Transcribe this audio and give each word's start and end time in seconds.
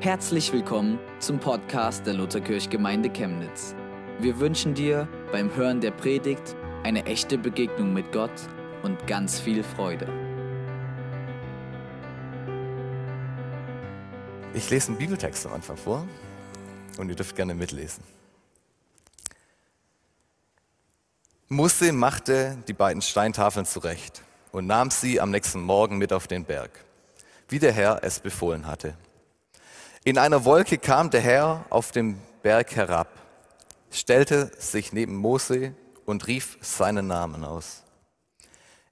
Herzlich 0.00 0.52
willkommen 0.52 0.98
zum 1.20 1.40
Podcast 1.40 2.06
der 2.06 2.12
Lutherkirchgemeinde 2.12 3.08
Chemnitz. 3.08 3.74
Wir 4.18 4.38
wünschen 4.38 4.74
dir 4.74 5.08
beim 5.32 5.52
Hören 5.56 5.80
der 5.80 5.90
Predigt 5.90 6.54
eine 6.84 7.06
echte 7.06 7.38
Begegnung 7.38 7.94
mit 7.94 8.12
Gott 8.12 8.30
und 8.82 9.06
ganz 9.06 9.40
viel 9.40 9.64
Freude. 9.64 10.06
Ich 14.52 14.68
lese 14.68 14.88
einen 14.88 14.98
Bibeltext 14.98 15.46
am 15.46 15.54
Anfang 15.54 15.78
vor 15.78 16.06
und 16.98 17.08
ihr 17.08 17.16
dürft 17.16 17.34
gerne 17.34 17.54
mitlesen. 17.54 18.04
Mose 21.48 21.92
machte 21.92 22.58
die 22.68 22.74
beiden 22.74 23.00
Steintafeln 23.00 23.64
zurecht 23.64 24.22
und 24.52 24.66
nahm 24.66 24.90
sie 24.90 25.20
am 25.20 25.30
nächsten 25.30 25.62
Morgen 25.62 25.96
mit 25.96 26.12
auf 26.12 26.26
den 26.26 26.44
Berg, 26.44 26.84
wie 27.48 27.58
der 27.58 27.72
Herr 27.72 28.04
es 28.04 28.20
befohlen 28.20 28.66
hatte. 28.66 28.94
In 30.06 30.18
einer 30.18 30.44
Wolke 30.44 30.78
kam 30.78 31.10
der 31.10 31.20
Herr 31.20 31.64
auf 31.68 31.90
den 31.90 32.20
Berg 32.40 32.76
herab, 32.76 33.08
stellte 33.90 34.52
sich 34.56 34.92
neben 34.92 35.16
Mose 35.16 35.74
und 36.04 36.28
rief 36.28 36.58
seinen 36.60 37.08
Namen 37.08 37.42
aus. 37.42 37.82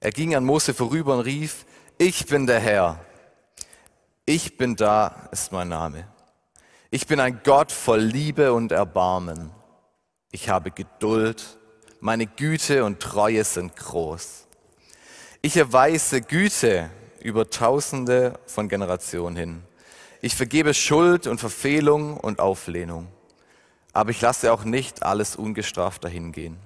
Er 0.01 0.11
ging 0.11 0.35
an 0.35 0.43
Mose 0.43 0.73
vorüber 0.73 1.13
und 1.13 1.21
rief, 1.21 1.65
ich 1.97 2.25
bin 2.25 2.47
der 2.47 2.59
Herr. 2.59 2.99
Ich 4.25 4.57
bin 4.57 4.75
da, 4.75 5.29
ist 5.31 5.53
mein 5.53 5.69
Name. 5.69 6.05
Ich 6.91 7.07
bin 7.07 7.21
ein 7.21 7.39
Gott 7.45 7.71
voll 7.71 8.01
Liebe 8.01 8.51
und 8.51 8.73
Erbarmen. 8.73 9.51
Ich 10.31 10.49
habe 10.49 10.69
Geduld. 10.69 11.57
Meine 12.01 12.27
Güte 12.27 12.83
und 12.83 12.99
Treue 12.99 13.45
sind 13.45 13.73
groß. 13.77 14.47
Ich 15.41 15.55
erweise 15.55 16.19
Güte 16.19 16.89
über 17.21 17.49
Tausende 17.49 18.37
von 18.47 18.67
Generationen 18.67 19.37
hin 19.37 19.63
ich 20.25 20.33
vergebe 20.33 20.73
Schuld 20.73 21.27
und 21.27 21.37
Verfehlung 21.37 22.17
und 22.17 22.39
Auflehnung. 22.39 23.07
Aber 23.93 24.09
ich 24.09 24.19
lasse 24.21 24.51
auch 24.51 24.63
nicht 24.63 25.03
alles 25.03 25.35
ungestraft 25.35 26.03
dahingehen. 26.03 26.57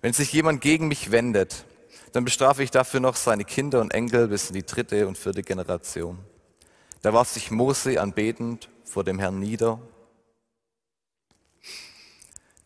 Wenn 0.00 0.14
sich 0.14 0.32
jemand 0.32 0.62
gegen 0.62 0.88
mich 0.88 1.10
wendet, 1.10 1.66
dann 2.12 2.24
bestrafe 2.24 2.62
ich 2.62 2.70
dafür 2.70 3.00
noch 3.00 3.16
seine 3.16 3.44
Kinder 3.44 3.82
und 3.82 3.92
Enkel 3.92 4.28
bis 4.28 4.48
in 4.48 4.54
die 4.54 4.64
dritte 4.64 5.06
und 5.06 5.18
vierte 5.18 5.42
Generation. 5.42 6.18
Da 7.02 7.12
warf 7.12 7.28
sich 7.28 7.50
Mose 7.50 8.00
anbetend 8.00 8.70
vor 8.86 9.04
dem 9.04 9.18
Herrn 9.18 9.40
nieder. 9.40 9.78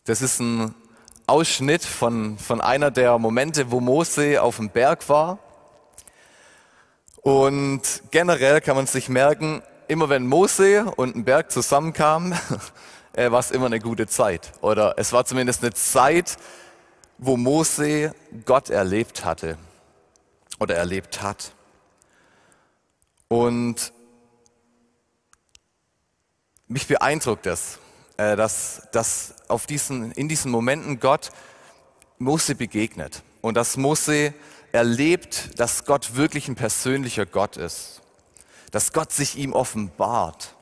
Das 0.05 0.21
ist 0.21 0.39
ein 0.39 0.73
Ausschnitt 1.27 1.83
von, 1.83 2.37
von 2.37 2.61
einer 2.61 2.89
der 2.89 3.17
Momente, 3.17 3.69
wo 3.69 3.81
Mose 3.81 4.41
auf 4.41 4.55
dem 4.55 4.69
Berg 4.69 5.09
war. 5.09 5.39
Und 7.17 7.81
generell 8.11 8.61
kann 8.61 8.77
man 8.77 8.87
sich 8.87 9.09
merken, 9.09 9.61
immer 9.91 10.07
wenn 10.07 10.25
Mose 10.25 10.85
und 10.95 11.17
ein 11.17 11.25
Berg 11.25 11.51
zusammenkamen, 11.51 12.33
äh, 13.13 13.29
war 13.29 13.41
es 13.41 13.51
immer 13.51 13.65
eine 13.65 13.81
gute 13.81 14.07
Zeit. 14.07 14.53
Oder 14.61 14.93
es 14.97 15.11
war 15.11 15.25
zumindest 15.25 15.63
eine 15.63 15.73
Zeit, 15.73 16.37
wo 17.17 17.35
Mose 17.35 18.15
Gott 18.45 18.69
erlebt 18.69 19.25
hatte 19.25 19.57
oder 20.59 20.77
erlebt 20.77 21.21
hat. 21.21 21.51
Und 23.27 23.91
mich 26.69 26.87
beeindruckt 26.87 27.45
es, 27.45 27.77
äh, 28.15 28.37
dass, 28.37 28.87
dass 28.93 29.35
auf 29.49 29.65
diesen, 29.65 30.13
in 30.13 30.29
diesen 30.29 30.51
Momenten 30.51 31.01
Gott 31.01 31.31
Mose 32.17 32.55
begegnet 32.55 33.23
und 33.41 33.57
dass 33.57 33.75
Mose 33.75 34.33
erlebt, 34.71 35.59
dass 35.59 35.83
Gott 35.83 36.15
wirklich 36.15 36.47
ein 36.47 36.55
persönlicher 36.55 37.25
Gott 37.25 37.57
ist 37.57 38.00
dass 38.71 38.93
Gott 38.93 39.11
sich 39.11 39.37
ihm 39.37 39.53
offenbart. 39.53 40.55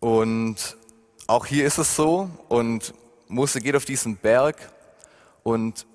Und 0.00 0.76
auch 1.26 1.46
hier 1.46 1.66
ist 1.66 1.78
es 1.78 1.94
so, 1.94 2.30
und 2.48 2.94
Mose 3.28 3.60
geht 3.60 3.76
auf 3.76 3.84
diesen 3.84 4.16
Berg 4.16 4.56
und 5.42 5.86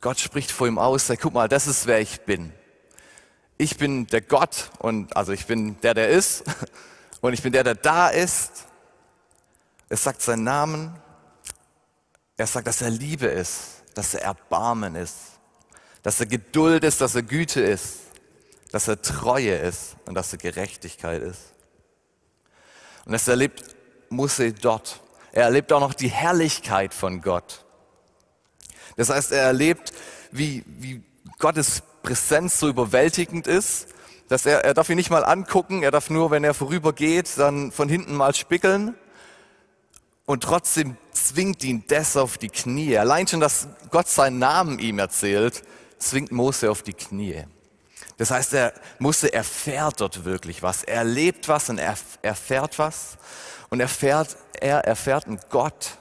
Gott 0.00 0.18
spricht 0.18 0.50
vor 0.50 0.66
ihm 0.66 0.78
aus, 0.78 1.06
sagt, 1.06 1.22
guck 1.22 1.34
mal, 1.34 1.48
das 1.48 1.66
ist 1.66 1.86
wer 1.86 2.00
ich 2.00 2.22
bin. 2.22 2.52
Ich 3.58 3.76
bin 3.76 4.06
der 4.06 4.20
Gott 4.20 4.70
und 4.78 5.16
also 5.16 5.32
ich 5.32 5.46
bin 5.46 5.80
der, 5.80 5.94
der 5.94 6.08
ist 6.08 6.44
und 7.20 7.32
ich 7.32 7.42
bin 7.42 7.52
der, 7.52 7.64
der 7.64 7.74
da 7.74 8.08
ist. 8.08 8.66
Er 9.88 9.96
sagt 9.96 10.22
seinen 10.22 10.44
Namen. 10.44 10.94
Er 12.36 12.46
sagt, 12.46 12.66
dass 12.66 12.82
er 12.82 12.90
Liebe 12.90 13.26
ist, 13.26 13.82
dass 13.94 14.14
er 14.14 14.22
Erbarmen 14.22 14.96
ist, 14.96 15.16
dass 16.02 16.18
er 16.18 16.26
Geduld 16.26 16.82
ist, 16.82 17.00
dass 17.00 17.14
er 17.14 17.22
Güte 17.22 17.60
ist 17.60 18.11
dass 18.72 18.88
er 18.88 19.00
Treue 19.00 19.54
ist 19.54 19.96
und 20.06 20.14
dass 20.14 20.32
er 20.32 20.38
Gerechtigkeit 20.38 21.22
ist. 21.22 21.52
Und 23.04 23.12
das 23.12 23.28
erlebt 23.28 23.62
Mose 24.08 24.52
dort. 24.52 25.00
Er 25.32 25.44
erlebt 25.44 25.72
auch 25.72 25.80
noch 25.80 25.94
die 25.94 26.08
Herrlichkeit 26.08 26.94
von 26.94 27.20
Gott. 27.20 27.64
Das 28.96 29.10
heißt, 29.10 29.32
er 29.32 29.42
erlebt, 29.42 29.92
wie, 30.30 30.64
wie 30.66 31.02
Gottes 31.38 31.82
Präsenz 32.02 32.58
so 32.58 32.68
überwältigend 32.68 33.46
ist, 33.46 33.88
dass 34.28 34.46
er, 34.46 34.64
er 34.64 34.74
darf 34.74 34.88
ihn 34.88 34.96
nicht 34.96 35.10
mal 35.10 35.24
angucken, 35.24 35.82
er 35.82 35.90
darf 35.90 36.10
nur, 36.10 36.30
wenn 36.30 36.44
er 36.44 36.54
vorübergeht, 36.54 37.30
dann 37.36 37.72
von 37.72 37.88
hinten 37.88 38.14
mal 38.14 38.34
spickeln. 38.34 38.94
Und 40.24 40.44
trotzdem 40.44 40.96
zwingt 41.10 41.64
ihn 41.64 41.84
das 41.88 42.16
auf 42.16 42.38
die 42.38 42.48
Knie. 42.48 42.96
Allein 42.96 43.26
schon, 43.26 43.40
dass 43.40 43.68
Gott 43.90 44.08
seinen 44.08 44.38
Namen 44.38 44.78
ihm 44.78 44.98
erzählt, 44.98 45.62
zwingt 45.98 46.32
Mose 46.32 46.70
auf 46.70 46.82
die 46.82 46.94
Knie. 46.94 47.44
Das 48.18 48.30
heißt, 48.30 48.54
er 48.54 48.72
musste, 48.98 49.32
erfährt 49.32 50.00
dort 50.00 50.24
wirklich 50.24 50.62
was. 50.62 50.82
Er 50.82 50.96
erlebt 50.96 51.48
was 51.48 51.68
und 51.70 51.78
er 51.78 51.96
erfährt 52.22 52.78
was. 52.78 53.16
Und 53.70 53.80
erfährt, 53.80 54.36
er 54.60 54.84
erfährt 54.84 55.26
einen 55.26 55.40
Gott, 55.48 55.98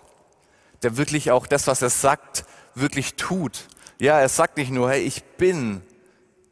der 0.83 0.97
wirklich 0.97 1.31
auch 1.31 1.47
das, 1.47 1.67
was 1.67 1.81
er 1.81 1.89
sagt, 1.89 2.45
wirklich 2.75 3.15
tut. 3.15 3.67
Ja, 3.99 4.19
er 4.19 4.29
sagt 4.29 4.57
nicht 4.57 4.71
nur, 4.71 4.89
hey, 4.89 5.01
ich 5.01 5.23
bin 5.23 5.81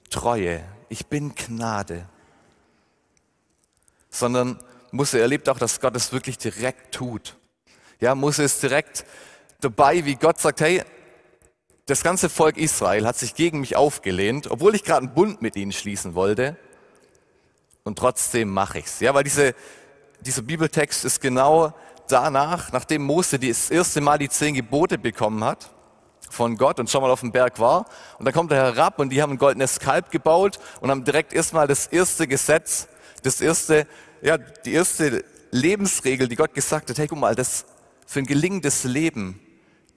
Treue, 0.09 0.63
ich 0.87 1.07
bin 1.07 1.35
Gnade, 1.35 2.07
sondern 4.09 4.59
Mose 4.91 5.19
erlebt 5.19 5.49
auch, 5.49 5.59
dass 5.59 5.79
Gott 5.79 5.95
es 5.95 6.11
wirklich 6.11 6.37
direkt 6.37 6.95
tut. 6.95 7.35
Ja, 7.99 8.15
Mose 8.15 8.43
ist 8.43 8.63
direkt 8.63 9.05
dabei, 9.61 10.05
wie 10.05 10.15
Gott 10.15 10.39
sagt, 10.39 10.61
hey, 10.61 10.83
das 11.89 12.03
ganze 12.03 12.29
Volk 12.29 12.57
Israel 12.57 13.07
hat 13.07 13.17
sich 13.17 13.33
gegen 13.33 13.59
mich 13.61 13.75
aufgelehnt, 13.75 14.49
obwohl 14.51 14.75
ich 14.75 14.83
gerade 14.83 15.05
einen 15.05 15.13
Bund 15.13 15.41
mit 15.41 15.55
ihnen 15.55 15.71
schließen 15.71 16.13
wollte. 16.13 16.55
Und 17.83 17.97
trotzdem 17.97 18.49
mache 18.49 18.79
ich's. 18.79 18.99
Ja, 18.99 19.13
weil 19.13 19.23
diese, 19.23 19.55
dieser 20.21 20.43
Bibeltext 20.43 21.05
ist 21.05 21.19
genau 21.21 21.73
danach, 22.07 22.71
nachdem 22.71 23.03
Mose 23.03 23.39
das 23.39 23.71
erste 23.71 24.01
Mal 24.01 24.19
die 24.19 24.29
zehn 24.29 24.53
Gebote 24.53 24.97
bekommen 24.97 25.43
hat 25.43 25.69
von 26.29 26.57
Gott 26.57 26.79
und 26.79 26.89
schon 26.89 27.01
mal 27.01 27.09
auf 27.09 27.21
dem 27.21 27.31
Berg 27.31 27.59
war. 27.59 27.85
Und 28.19 28.25
dann 28.25 28.33
kommt 28.33 28.51
er 28.51 28.57
herab 28.57 28.99
und 28.99 29.09
die 29.09 29.21
haben 29.21 29.33
ein 29.33 29.37
goldenes 29.37 29.79
Kalb 29.79 30.11
gebaut 30.11 30.59
und 30.81 30.91
haben 30.91 31.03
direkt 31.03 31.33
erstmal 31.33 31.67
das 31.67 31.87
erste 31.87 32.27
Gesetz, 32.27 32.87
das 33.23 33.41
erste, 33.41 33.87
ja, 34.21 34.37
die 34.37 34.73
erste 34.73 35.23
Lebensregel, 35.49 36.27
die 36.27 36.35
Gott 36.35 36.53
gesagt 36.53 36.89
hat, 36.91 36.97
hey, 36.99 37.07
guck 37.07 37.17
mal, 37.17 37.33
das 37.33 37.65
für 38.05 38.19
ein 38.19 38.25
gelingendes 38.25 38.83
Leben 38.83 39.39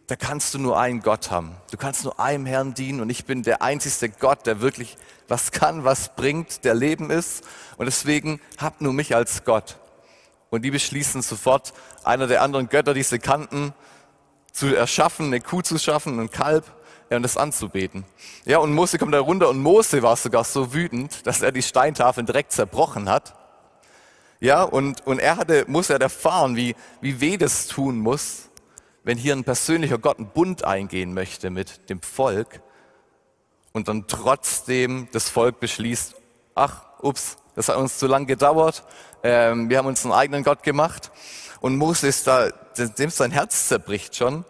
da 0.07 0.17
kannst 0.17 0.55
du 0.55 0.59
nur 0.59 0.79
einen 0.79 1.01
Gott 1.01 1.31
haben. 1.31 1.55
Du 1.71 1.77
kannst 1.77 2.05
nur 2.05 2.19
einem 2.19 2.47
Herrn 2.47 2.75
dienen 2.75 3.01
und 3.01 3.11
ich 3.11 3.25
bin 3.25 3.43
der 3.43 3.63
einzigste 3.63 4.09
Gott, 4.09 4.47
der 4.47 4.61
wirklich 4.61 4.97
was 5.29 5.53
kann, 5.53 5.85
was 5.85 6.15
bringt, 6.15 6.65
der 6.65 6.75
Leben 6.75 7.11
ist. 7.11 7.45
Und 7.77 7.87
deswegen 7.87 8.41
hab 8.59 8.81
nur 8.81 8.93
mich 8.93 9.15
als 9.15 9.45
Gott. 9.45 9.79
Und 10.51 10.63
die 10.63 10.71
beschließen 10.71 11.23
sofort, 11.23 11.73
einer 12.05 12.27
der 12.27 12.43
anderen 12.43 12.69
Götter, 12.69 12.95
die 12.95 13.03
sie 13.03 13.19
kannten, 13.19 13.73
zu 14.53 14.75
erschaffen, 14.75 15.27
eine 15.27 15.41
Kuh 15.41 15.63
zu 15.63 15.79
schaffen, 15.79 16.21
ein 16.21 16.31
Kalb 16.31 16.67
ja, 17.09 17.17
und 17.17 17.23
das 17.23 17.37
anzubeten. 17.37 18.05
Ja, 18.45 18.59
und 18.59 18.75
Mose 18.75 18.99
kommt 18.99 19.15
da 19.15 19.21
runter 19.21 19.49
und 19.49 19.61
Mose 19.61 20.03
war 20.03 20.17
sogar 20.17 20.45
so 20.45 20.75
wütend, 20.75 21.27
dass 21.27 21.41
er 21.41 21.53
die 21.53 21.63
Steintafeln 21.63 22.27
direkt 22.27 22.53
zerbrochen 22.53 23.09
hat. 23.09 23.35
Ja, 24.41 24.63
und, 24.63 25.07
und 25.07 25.21
er 25.21 25.37
hatte, 25.37 25.65
muss 25.69 25.89
er 25.89 26.01
erfahren, 26.01 26.57
wie, 26.57 26.75
wie 27.01 27.21
weh 27.21 27.37
das 27.37 27.69
tun 27.69 27.99
muss, 27.99 28.51
wenn 29.05 29.19
hier 29.19 29.35
ein 29.35 29.45
persönlicher 29.45 29.99
Gott 29.99 30.19
einen 30.19 30.31
Bund 30.31 30.65
eingehen 30.65 31.15
möchte 31.15 31.51
mit 31.51 31.89
dem 31.91 32.01
Volk 32.01 32.61
und 33.73 33.89
dann 33.89 34.07
trotzdem 34.07 35.09
das 35.13 35.29
Volk 35.29 35.61
beschließt, 35.61 36.15
ach, 36.55 36.85
ups, 37.01 37.37
das 37.55 37.69
hat 37.69 37.77
uns 37.77 37.99
zu 37.99 38.07
lang 38.07 38.27
gedauert, 38.27 38.85
ähm, 39.23 39.69
wir 39.69 39.79
haben 39.79 39.87
uns 39.87 40.05
einen 40.05 40.15
eigenen 40.15 40.45
Gott 40.45 40.63
gemacht 40.63 41.11
und 41.61 41.77
Mose 41.77 42.07
ist 42.07 42.27
da, 42.27 42.51
dem 42.51 43.11
sein 43.11 43.31
Herz 43.31 43.69
zerbricht 43.69 44.17
schon, 44.17 44.45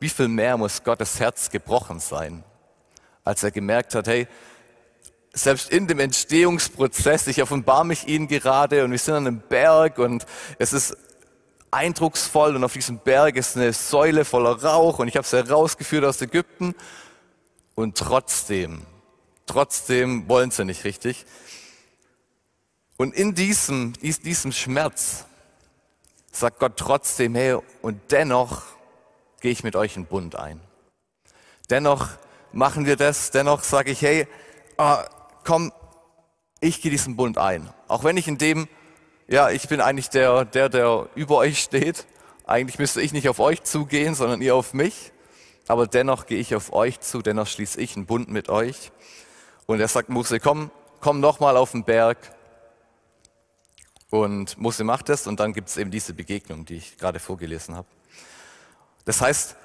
wie 0.00 0.08
viel 0.08 0.28
mehr 0.28 0.56
muss 0.56 0.84
Gottes 0.84 1.20
Herz 1.20 1.50
gebrochen 1.50 2.00
sein, 2.00 2.44
als 3.24 3.42
er 3.42 3.50
gemerkt 3.50 3.94
hat, 3.94 4.06
hey, 4.08 4.28
selbst 5.32 5.70
in 5.70 5.86
dem 5.86 6.00
Entstehungsprozess, 6.00 7.26
ich 7.26 7.42
offenbar 7.42 7.84
mich 7.84 8.08
ihnen 8.08 8.26
gerade 8.26 8.84
und 8.84 8.90
wir 8.90 8.98
sind 8.98 9.14
an 9.14 9.26
einem 9.26 9.40
Berg 9.40 9.98
und 9.98 10.24
es 10.58 10.72
ist 10.72 10.96
eindrucksvoll 11.70 12.56
und 12.56 12.64
auf 12.64 12.72
diesem 12.72 12.98
Berg 12.98 13.36
ist 13.36 13.56
eine 13.56 13.72
Säule 13.72 14.24
voller 14.24 14.62
Rauch 14.62 14.98
und 14.98 15.08
ich 15.08 15.16
habe 15.16 15.26
sie 15.26 15.36
herausgeführt 15.36 16.04
aus 16.04 16.20
Ägypten 16.20 16.74
und 17.74 17.98
trotzdem, 17.98 18.82
trotzdem 19.46 20.28
wollen 20.28 20.50
sie 20.50 20.64
nicht 20.64 20.84
richtig. 20.84 21.26
Und 22.96 23.14
in 23.14 23.34
diesem, 23.34 23.92
diesem 23.94 24.52
Schmerz 24.52 25.26
sagt 26.32 26.58
Gott 26.58 26.76
trotzdem, 26.76 27.34
hey, 27.34 27.58
und 27.82 28.00
dennoch 28.10 28.62
gehe 29.40 29.52
ich 29.52 29.62
mit 29.62 29.76
euch 29.76 29.96
einen 29.96 30.06
Bund 30.06 30.36
ein. 30.36 30.60
Dennoch 31.68 32.08
machen 32.52 32.86
wir 32.86 32.96
das, 32.96 33.30
dennoch 33.30 33.62
sage 33.62 33.90
ich, 33.90 34.00
hey, 34.00 34.26
oh, 34.78 34.96
komm, 35.44 35.72
ich 36.60 36.80
gehe 36.80 36.90
diesen 36.90 37.16
Bund 37.16 37.38
ein. 37.38 37.68
Auch 37.88 38.04
wenn 38.04 38.16
ich 38.16 38.28
in 38.28 38.38
dem, 38.38 38.68
ja, 39.28 39.50
ich 39.50 39.68
bin 39.68 39.80
eigentlich 39.80 40.10
der, 40.10 40.44
der, 40.44 40.68
der 40.68 41.08
über 41.14 41.38
euch 41.38 41.60
steht. 41.60 42.06
Eigentlich 42.44 42.78
müsste 42.78 43.00
ich 43.00 43.12
nicht 43.12 43.28
auf 43.28 43.40
euch 43.40 43.62
zugehen, 43.64 44.14
sondern 44.14 44.40
ihr 44.40 44.54
auf 44.54 44.72
mich. 44.72 45.12
Aber 45.66 45.88
dennoch 45.88 46.26
gehe 46.26 46.38
ich 46.38 46.54
auf 46.54 46.72
euch 46.72 47.00
zu, 47.00 47.22
dennoch 47.22 47.48
schließe 47.48 47.80
ich 47.80 47.96
einen 47.96 48.06
Bund 48.06 48.30
mit 48.30 48.48
euch. 48.48 48.92
Und 49.66 49.80
er 49.80 49.88
sagt 49.88 50.10
Mose, 50.10 50.38
komm, 50.38 50.70
komm 51.00 51.18
nochmal 51.18 51.56
auf 51.56 51.72
den 51.72 51.82
Berg. 51.82 52.18
Und 54.10 54.56
Mose 54.58 54.84
macht 54.84 55.08
es 55.08 55.26
und 55.26 55.40
dann 55.40 55.52
gibt 55.52 55.68
es 55.68 55.76
eben 55.76 55.90
diese 55.90 56.14
Begegnung, 56.14 56.64
die 56.64 56.76
ich 56.76 56.96
gerade 56.96 57.18
vorgelesen 57.18 57.74
habe. 57.74 57.88
Das 59.04 59.20
heißt, 59.20 59.56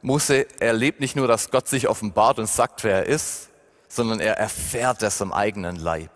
Mose 0.00 0.46
erlebt 0.58 1.00
nicht 1.00 1.16
nur, 1.16 1.28
dass 1.28 1.50
Gott 1.50 1.68
sich 1.68 1.86
offenbart 1.86 2.38
und 2.38 2.46
sagt, 2.46 2.82
wer 2.82 3.04
er 3.04 3.06
ist, 3.06 3.50
sondern 3.88 4.20
er 4.20 4.38
erfährt 4.38 5.02
das 5.02 5.20
am 5.20 5.32
eigenen 5.32 5.76
Leib. 5.76 6.10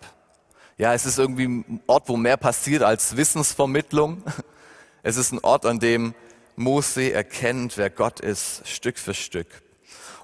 Ja, 0.79 0.93
es 0.93 1.07
ist 1.07 1.19
irgendwie 1.19 1.47
ein 1.47 1.81
Ort, 1.87 2.07
wo 2.09 2.19
mehr 2.19 2.37
passiert 2.37 2.83
als 2.83 3.17
Wissensvermittlung. 3.17 4.23
Es 5.03 5.17
ist 5.17 5.31
ein 5.31 5.39
Ort, 5.45 5.67
an 5.67 5.79
dem 5.79 6.15
Mose 6.57 7.13
erkennt, 7.13 7.79
wer 7.79 7.91
Gott 7.91 8.19
ist, 8.19 8.67
Stück 8.67 8.99
für 8.99 9.15
Stück. 9.15 9.47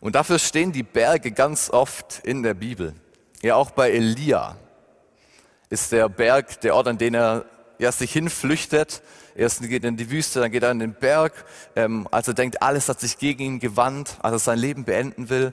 Und 0.00 0.16
dafür 0.16 0.40
stehen 0.40 0.72
die 0.72 0.82
Berge 0.82 1.30
ganz 1.30 1.70
oft 1.70 2.18
in 2.24 2.42
der 2.42 2.54
Bibel. 2.54 2.92
Ja, 3.42 3.54
auch 3.54 3.70
bei 3.70 3.92
Elia 3.92 4.56
ist 5.70 5.92
der 5.92 6.08
Berg 6.08 6.60
der 6.62 6.74
Ort, 6.74 6.88
an 6.88 6.98
den 6.98 7.14
er 7.14 7.44
ja, 7.78 7.92
sich 7.92 8.12
hinflüchtet. 8.12 9.02
Erst 9.36 9.62
geht 9.62 9.84
er 9.84 9.90
in 9.90 9.96
die 9.96 10.10
Wüste, 10.10 10.40
dann 10.40 10.50
geht 10.50 10.64
er 10.64 10.72
in 10.72 10.80
den 10.80 10.94
Berg, 10.94 11.44
ähm, 11.76 12.08
als 12.10 12.26
er 12.26 12.34
denkt, 12.34 12.60
alles 12.60 12.88
hat 12.88 12.98
sich 12.98 13.18
gegen 13.18 13.44
ihn 13.44 13.58
gewandt, 13.60 14.16
als 14.20 14.32
er 14.32 14.38
sein 14.40 14.58
Leben 14.58 14.82
beenden 14.84 15.28
will. 15.28 15.52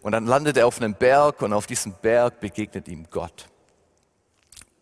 Und 0.00 0.12
dann 0.12 0.24
landet 0.24 0.56
er 0.56 0.66
auf 0.66 0.80
einem 0.80 0.94
Berg 0.94 1.42
und 1.42 1.52
auf 1.52 1.66
diesem 1.66 1.92
Berg 2.00 2.40
begegnet 2.40 2.88
ihm 2.88 3.06
Gott. 3.10 3.50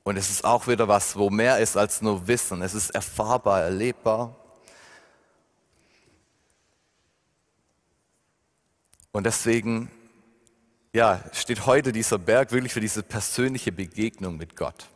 Und 0.09 0.17
es 0.17 0.31
ist 0.31 0.43
auch 0.43 0.67
wieder 0.67 0.89
was, 0.89 1.17
wo 1.17 1.29
mehr 1.29 1.59
ist 1.59 1.77
als 1.77 2.01
nur 2.01 2.27
Wissen. 2.27 2.63
Es 2.63 2.73
ist 2.73 2.89
erfahrbar, 2.95 3.61
erlebbar. 3.61 4.35
Und 9.13 9.25
deswegen 9.25 9.91
ja, 10.95 11.23
steht 11.35 11.67
heute 11.67 11.93
dieser 11.93 12.17
Berg 12.17 12.53
wirklich 12.53 12.73
für 12.73 12.81
diese 12.81 13.03
persönliche 13.03 13.71
Begegnung 13.71 14.39
mit 14.39 14.57
Gott. 14.57 14.87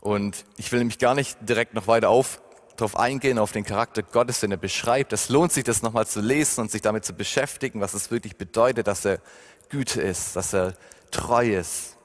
Und 0.00 0.44
ich 0.56 0.72
will 0.72 0.80
nämlich 0.80 0.98
gar 0.98 1.14
nicht 1.14 1.38
direkt 1.40 1.72
noch 1.72 1.86
weiter 1.86 2.08
auf, 2.08 2.40
darauf 2.76 2.96
eingehen, 2.96 3.38
auf 3.38 3.52
den 3.52 3.62
Charakter 3.62 4.02
Gottes, 4.02 4.40
den 4.40 4.50
er 4.50 4.56
beschreibt. 4.56 5.12
Es 5.12 5.28
lohnt 5.28 5.52
sich, 5.52 5.62
das 5.62 5.82
nochmal 5.82 6.08
zu 6.08 6.20
lesen 6.20 6.62
und 6.62 6.72
sich 6.72 6.82
damit 6.82 7.04
zu 7.04 7.12
beschäftigen, 7.12 7.80
was 7.80 7.94
es 7.94 8.10
wirklich 8.10 8.36
bedeutet, 8.36 8.88
dass 8.88 9.04
er 9.04 9.20
Güte 9.68 10.02
ist, 10.02 10.34
dass 10.34 10.52
er 10.52 10.74
treu 11.12 11.54
ist. 11.54 11.95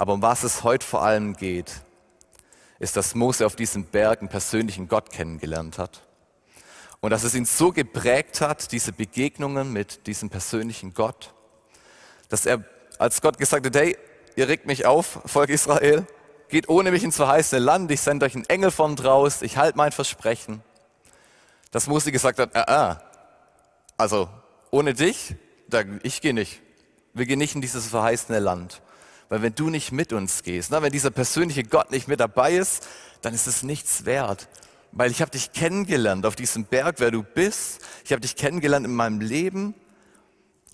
Aber 0.00 0.14
um 0.14 0.22
was 0.22 0.44
es 0.44 0.64
heute 0.64 0.86
vor 0.86 1.02
allem 1.02 1.36
geht, 1.36 1.82
ist, 2.78 2.96
dass 2.96 3.14
Mose 3.14 3.44
auf 3.44 3.54
diesem 3.54 3.84
Berg 3.84 4.20
einen 4.20 4.30
persönlichen 4.30 4.88
Gott 4.88 5.12
kennengelernt 5.12 5.76
hat. 5.76 6.00
Und 7.00 7.10
dass 7.10 7.22
es 7.22 7.34
ihn 7.34 7.44
so 7.44 7.70
geprägt 7.70 8.40
hat, 8.40 8.72
diese 8.72 8.94
Begegnungen 8.94 9.74
mit 9.74 10.06
diesem 10.06 10.30
persönlichen 10.30 10.94
Gott, 10.94 11.34
dass 12.30 12.46
er, 12.46 12.64
als 12.98 13.20
Gott 13.20 13.36
gesagt 13.36 13.66
hat, 13.66 13.76
hey, 13.76 13.98
ihr 14.36 14.48
regt 14.48 14.64
mich 14.64 14.86
auf, 14.86 15.20
Volk 15.26 15.50
Israel, 15.50 16.06
geht 16.48 16.70
ohne 16.70 16.92
mich 16.92 17.04
ins 17.04 17.16
verheißene 17.16 17.60
Land, 17.60 17.90
ich 17.90 18.00
sende 18.00 18.24
euch 18.24 18.34
einen 18.34 18.48
Engel 18.48 18.70
von 18.70 18.96
draus, 18.96 19.42
ich 19.42 19.58
halte 19.58 19.76
mein 19.76 19.92
Versprechen. 19.92 20.62
Dass 21.72 21.88
Mose 21.88 22.10
gesagt 22.10 22.38
hat, 22.38 22.56
ah, 22.56 22.64
ah, 22.66 23.02
also 23.98 24.30
ohne 24.70 24.94
dich, 24.94 25.34
ich 26.02 26.22
gehe 26.22 26.32
nicht. 26.32 26.62
Wir 27.12 27.26
gehen 27.26 27.38
nicht 27.38 27.54
in 27.54 27.60
dieses 27.60 27.88
verheißene 27.88 28.38
Land. 28.38 28.80
Weil 29.30 29.42
wenn 29.42 29.54
du 29.54 29.70
nicht 29.70 29.92
mit 29.92 30.12
uns 30.12 30.42
gehst, 30.42 30.72
na, 30.72 30.82
wenn 30.82 30.92
dieser 30.92 31.10
persönliche 31.10 31.64
Gott 31.64 31.92
nicht 31.92 32.08
mit 32.08 32.20
dabei 32.20 32.56
ist, 32.56 32.86
dann 33.22 33.32
ist 33.32 33.46
es 33.46 33.62
nichts 33.62 34.04
wert. 34.04 34.48
Weil 34.92 35.12
ich 35.12 35.22
habe 35.22 35.30
dich 35.30 35.52
kennengelernt 35.52 36.26
auf 36.26 36.34
diesem 36.34 36.64
Berg, 36.64 36.96
wer 36.98 37.12
du 37.12 37.22
bist. 37.22 37.80
Ich 38.04 38.10
habe 38.10 38.20
dich 38.20 38.34
kennengelernt 38.34 38.84
in 38.84 38.92
meinem 38.92 39.20
Leben. 39.20 39.74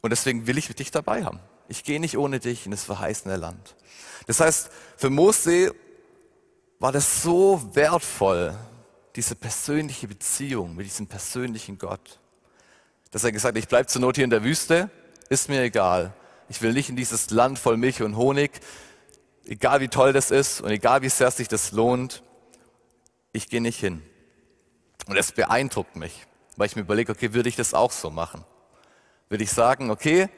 Und 0.00 0.10
deswegen 0.10 0.46
will 0.46 0.56
ich 0.56 0.74
dich 0.74 0.90
dabei 0.90 1.22
haben. 1.22 1.38
Ich 1.68 1.84
gehe 1.84 2.00
nicht 2.00 2.16
ohne 2.16 2.40
dich 2.40 2.64
in 2.64 2.70
das 2.70 2.82
verheißene 2.84 3.36
Land. 3.36 3.76
Das 4.26 4.40
heißt, 4.40 4.70
für 4.96 5.10
Mose 5.10 5.74
war 6.78 6.92
das 6.92 7.22
so 7.22 7.70
wertvoll, 7.74 8.56
diese 9.16 9.34
persönliche 9.34 10.08
Beziehung 10.08 10.76
mit 10.76 10.86
diesem 10.86 11.06
persönlichen 11.06 11.76
Gott, 11.76 12.20
dass 13.10 13.24
er 13.24 13.32
gesagt 13.32 13.54
hat, 13.54 13.62
ich 13.62 13.68
bleibe 13.68 13.86
zur 13.86 14.00
Not 14.00 14.16
hier 14.16 14.24
in 14.24 14.30
der 14.30 14.44
Wüste, 14.44 14.90
ist 15.28 15.48
mir 15.48 15.62
egal. 15.62 16.14
Ich 16.48 16.62
will 16.62 16.72
nicht 16.72 16.88
in 16.88 16.96
dieses 16.96 17.30
Land 17.30 17.58
voll 17.58 17.76
Milch 17.76 18.02
und 18.02 18.16
Honig, 18.16 18.52
egal 19.44 19.80
wie 19.80 19.88
toll 19.88 20.12
das 20.12 20.30
ist 20.30 20.60
und 20.60 20.70
egal 20.70 21.02
wie 21.02 21.08
sehr 21.08 21.30
sich 21.30 21.48
das 21.48 21.72
lohnt, 21.72 22.22
ich 23.32 23.48
gehe 23.48 23.60
nicht 23.60 23.80
hin. 23.80 24.02
Und 25.06 25.16
es 25.16 25.32
beeindruckt 25.32 25.96
mich, 25.96 26.26
weil 26.56 26.66
ich 26.66 26.76
mir 26.76 26.82
überlege, 26.82 27.12
okay, 27.12 27.32
würde 27.34 27.48
ich 27.48 27.56
das 27.56 27.74
auch 27.74 27.92
so 27.92 28.10
machen? 28.10 28.44
Würde 29.28 29.44
ich 29.44 29.50
sagen, 29.50 29.90
okay, 29.90 30.28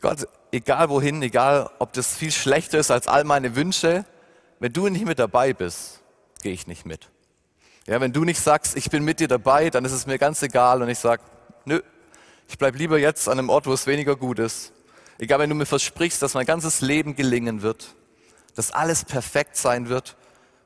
Gott, 0.00 0.28
egal 0.52 0.88
wohin, 0.88 1.22
egal 1.22 1.70
ob 1.78 1.92
das 1.92 2.14
viel 2.14 2.30
schlechter 2.30 2.78
ist 2.78 2.90
als 2.90 3.08
all 3.08 3.24
meine 3.24 3.56
Wünsche, 3.56 4.04
wenn 4.60 4.72
du 4.72 4.88
nicht 4.88 5.04
mit 5.04 5.18
dabei 5.18 5.52
bist, 5.52 6.00
gehe 6.42 6.52
ich 6.52 6.66
nicht 6.66 6.86
mit. 6.86 7.10
Ja, 7.86 8.00
wenn 8.00 8.12
du 8.12 8.24
nicht 8.24 8.40
sagst, 8.40 8.76
ich 8.76 8.90
bin 8.90 9.04
mit 9.04 9.20
dir 9.20 9.28
dabei, 9.28 9.70
dann 9.70 9.84
ist 9.84 9.92
es 9.92 10.06
mir 10.06 10.18
ganz 10.18 10.42
egal 10.42 10.82
und 10.82 10.88
ich 10.88 10.98
sage, 10.98 11.22
nö, 11.64 11.80
ich 12.48 12.58
bleibe 12.58 12.78
lieber 12.78 12.98
jetzt 12.98 13.28
an 13.28 13.38
einem 13.38 13.48
Ort, 13.48 13.66
wo 13.66 13.72
es 13.72 13.86
weniger 13.86 14.16
gut 14.16 14.38
ist. 14.38 14.73
Egal, 15.18 15.38
wenn 15.38 15.50
du 15.50 15.56
mir 15.56 15.66
versprichst, 15.66 16.20
dass 16.22 16.34
mein 16.34 16.46
ganzes 16.46 16.80
Leben 16.80 17.14
gelingen 17.14 17.62
wird, 17.62 17.94
dass 18.54 18.70
alles 18.70 19.04
perfekt 19.04 19.56
sein 19.56 19.88
wird, 19.88 20.16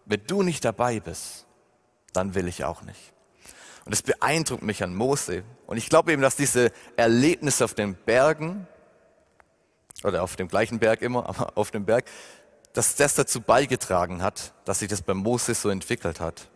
wenn 0.06 0.24
du 0.26 0.42
nicht 0.42 0.64
dabei 0.64 1.00
bist, 1.00 1.46
dann 2.12 2.34
will 2.34 2.48
ich 2.48 2.64
auch 2.64 2.82
nicht. 2.82 3.12
Und 3.84 3.92
es 3.92 4.02
beeindruckt 4.02 4.62
mich 4.62 4.82
an 4.82 4.94
Mose. 4.94 5.44
Und 5.66 5.76
ich 5.76 5.88
glaube 5.88 6.12
eben, 6.12 6.22
dass 6.22 6.36
diese 6.36 6.72
Erlebnisse 6.96 7.64
auf 7.64 7.74
den 7.74 7.94
Bergen 7.94 8.66
oder 10.04 10.22
auf 10.22 10.36
dem 10.36 10.48
gleichen 10.48 10.78
Berg 10.78 11.02
immer, 11.02 11.26
aber 11.28 11.56
auf 11.56 11.70
dem 11.70 11.84
Berg, 11.84 12.06
dass 12.72 12.96
das 12.96 13.14
dazu 13.14 13.40
beigetragen 13.40 14.22
hat, 14.22 14.52
dass 14.64 14.80
sich 14.80 14.88
das 14.88 15.02
bei 15.02 15.14
Moses 15.14 15.62
so 15.62 15.68
entwickelt 15.68 16.20
hat. 16.20 16.48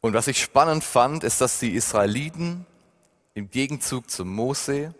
Und 0.00 0.14
was 0.14 0.28
ich 0.28 0.40
spannend 0.40 0.84
fand, 0.84 1.24
ist, 1.24 1.40
dass 1.40 1.58
die 1.58 1.74
Israeliten 1.74 2.64
im 3.34 3.50
Gegenzug 3.50 4.08
zu 4.08 4.24
Mose 4.24 4.94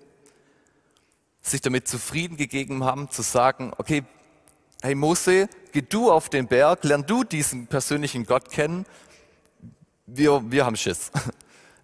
sich 1.46 1.60
damit 1.60 1.88
zufrieden 1.88 2.36
gegeben 2.36 2.84
haben, 2.84 3.10
zu 3.10 3.22
sagen, 3.22 3.72
okay, 3.78 4.04
hey 4.82 4.94
Mose, 4.94 5.48
geh 5.72 5.82
du 5.82 6.10
auf 6.10 6.28
den 6.28 6.48
Berg, 6.48 6.84
lern 6.84 7.06
du 7.06 7.24
diesen 7.24 7.66
persönlichen 7.66 8.26
Gott 8.26 8.50
kennen. 8.50 8.86
Wir, 10.06 10.50
wir 10.50 10.64
haben 10.64 10.76
Schiss. 10.76 11.10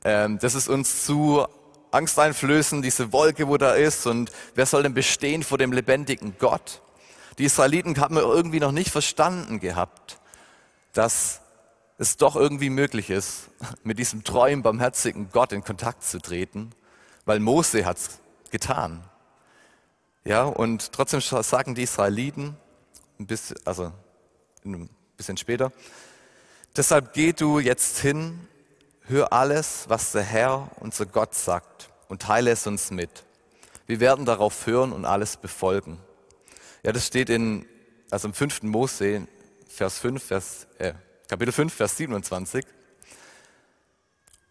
Ähm, 0.05 0.41
das 0.41 0.57
ist 0.57 0.69
uns 0.69 1.07
zu 1.07 1.47
Angst 1.93 2.19
einflößen, 2.19 2.83
diese 2.83 3.13
Wolke, 3.13 3.47
wo 3.47 3.57
da 3.57 3.75
ist 3.75 4.05
und 4.05 4.33
wer 4.57 4.67
soll 4.67 4.83
denn 4.83 4.95
bestehen 4.95 5.45
vor 5.45 5.59
dem 5.59 5.73
lebendigen 5.73 6.35
Gott? 6.41 6.83
Die 7.39 7.45
Israeliten 7.45 7.97
haben 8.01 8.17
irgendwie 8.17 8.59
noch 8.59 8.73
nicht 8.73 8.91
verstanden 8.91 9.61
gehabt, 9.61 10.19
dass 10.93 11.41
es 11.99 12.17
doch 12.17 12.35
irgendwie 12.35 12.69
möglich 12.69 13.11
ist, 13.11 13.51
mit 13.85 14.01
diesem 14.01 14.25
treuen, 14.25 14.63
barmherzigen 14.63 15.31
Gott 15.31 15.53
in 15.53 15.63
Kontakt 15.63 16.03
zu 16.03 16.19
treten, 16.19 16.71
weil 17.25 17.39
Mose 17.39 17.85
hat 17.85 17.99
es 17.99 18.19
getan. 18.51 19.05
Ja, 20.25 20.45
und 20.45 20.93
trotzdem 20.93 21.21
sagen 21.21 21.75
die 21.75 21.83
Israeliten, 21.83 22.57
ein 23.19 23.27
bisschen, 23.27 23.57
also 23.65 23.93
ein 24.65 24.89
bisschen 25.17 25.37
später, 25.37 25.73
deshalb 26.77 27.13
geh 27.13 27.33
du 27.33 27.59
jetzt 27.59 27.99
hin 27.99 28.49
hör 29.09 29.33
alles, 29.33 29.85
was 29.89 30.13
der 30.13 30.23
Herr, 30.23 30.71
unser 30.81 31.07
Gott, 31.07 31.35
sagt 31.35 31.91
und 32.09 32.23
teile 32.23 32.51
es 32.51 32.67
uns 32.67 32.91
mit. 32.91 33.25
Wir 33.87 34.01
werden 34.01 34.25
darauf 34.25 34.67
hören 34.67 34.93
und 34.93 35.05
alles 35.05 35.37
befolgen. 35.37 35.99
Ja, 36.83 36.93
das 36.93 37.07
steht 37.07 37.29
in, 37.29 37.67
also 38.11 38.29
im 38.29 38.35
5. 38.35 38.63
Mose, 38.63 39.27
Vers 39.69 39.99
5, 39.99 40.23
Vers, 40.23 40.67
äh, 40.79 40.93
Kapitel 41.29 41.53
5, 41.53 41.73
Vers 41.73 41.97
27. 41.97 42.65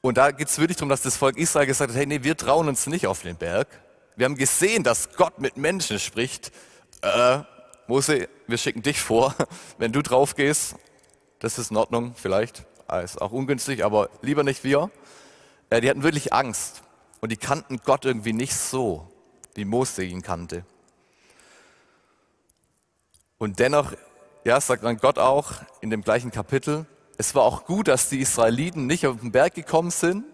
Und 0.02 0.18
da 0.18 0.32
geht 0.32 0.48
es 0.48 0.58
wirklich 0.58 0.78
darum, 0.78 0.90
dass 0.90 1.02
das 1.02 1.18
Volk 1.18 1.38
Israel 1.38 1.68
gesagt 1.68 1.92
hat, 1.92 1.98
hey, 1.98 2.06
nee, 2.06 2.24
wir 2.24 2.36
trauen 2.36 2.68
uns 2.68 2.88
nicht 2.88 3.08
auf 3.08 3.22
den 3.22 3.36
Berg. 3.36 3.68
Wir 4.16 4.26
haben 4.26 4.38
gesehen, 4.38 4.84
dass 4.84 5.14
Gott 5.16 5.40
mit 5.40 5.58
Menschen 5.58 6.00
spricht. 6.00 6.52
Äh, 7.02 7.40
Mose, 7.88 8.30
wir 8.48 8.58
schicken 8.58 8.82
dich 8.82 9.02
vor. 9.02 9.36
Wenn 9.78 9.92
du 9.92 10.02
drauf 10.02 10.36
gehst, 10.36 10.76
das 11.40 11.58
ist 11.58 11.72
in 11.72 11.78
Ordnung 11.78 12.14
vielleicht 12.16 12.66
ist 13.00 13.22
auch 13.22 13.32
ungünstig, 13.32 13.86
aber 13.86 14.10
lieber 14.22 14.44
nicht 14.44 14.64
wir. 14.64 14.92
Äh, 15.70 15.82
die 15.82 15.90
hatten 15.90 16.04
wirklich 16.04 16.34
Angst 16.34 16.82
und 17.22 17.32
die 17.32 17.38
kannten 17.38 17.78
Gott 17.78 18.06
irgendwie 18.06 18.34
nicht 18.34 18.56
so, 18.56 19.08
wie 19.56 19.66
Mose 19.66 20.04
ihn 20.04 20.22
kannte. 20.22 20.66
Und 23.38 23.60
dennoch, 23.60 23.94
ja, 24.44 24.60
sagt 24.60 24.84
dann 24.84 24.98
Gott 24.98 25.18
auch 25.18 25.54
in 25.80 25.90
dem 25.90 26.02
gleichen 26.02 26.32
Kapitel, 26.32 26.86
es 27.18 27.34
war 27.34 27.44
auch 27.44 27.66
gut, 27.66 27.88
dass 27.88 28.10
die 28.10 28.20
Israeliten 28.20 28.88
nicht 28.88 29.08
auf 29.08 29.20
den 29.20 29.32
Berg 29.32 29.54
gekommen 29.54 29.92
sind, 29.92 30.26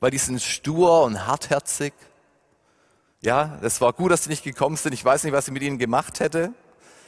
weil 0.00 0.10
die 0.10 0.18
sind 0.18 0.40
stur 0.40 1.02
und 1.04 1.26
hartherzig. 1.26 1.92
Ja, 3.24 3.56
es 3.62 3.80
war 3.80 3.92
gut, 3.92 4.10
dass 4.10 4.24
sie 4.24 4.30
nicht 4.30 4.42
gekommen 4.42 4.76
sind. 4.76 4.92
Ich 4.92 5.04
weiß 5.04 5.22
nicht, 5.22 5.32
was 5.32 5.46
ich 5.46 5.54
mit 5.54 5.62
ihnen 5.62 5.78
gemacht 5.78 6.18
hätte. 6.18 6.52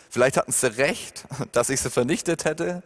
Vielleicht 0.08 0.36
hatten 0.36 0.52
sie 0.52 0.76
recht, 0.76 1.26
dass 1.52 1.70
ich 1.70 1.80
sie 1.80 1.90
vernichtet 1.90 2.44
hätte. 2.44 2.84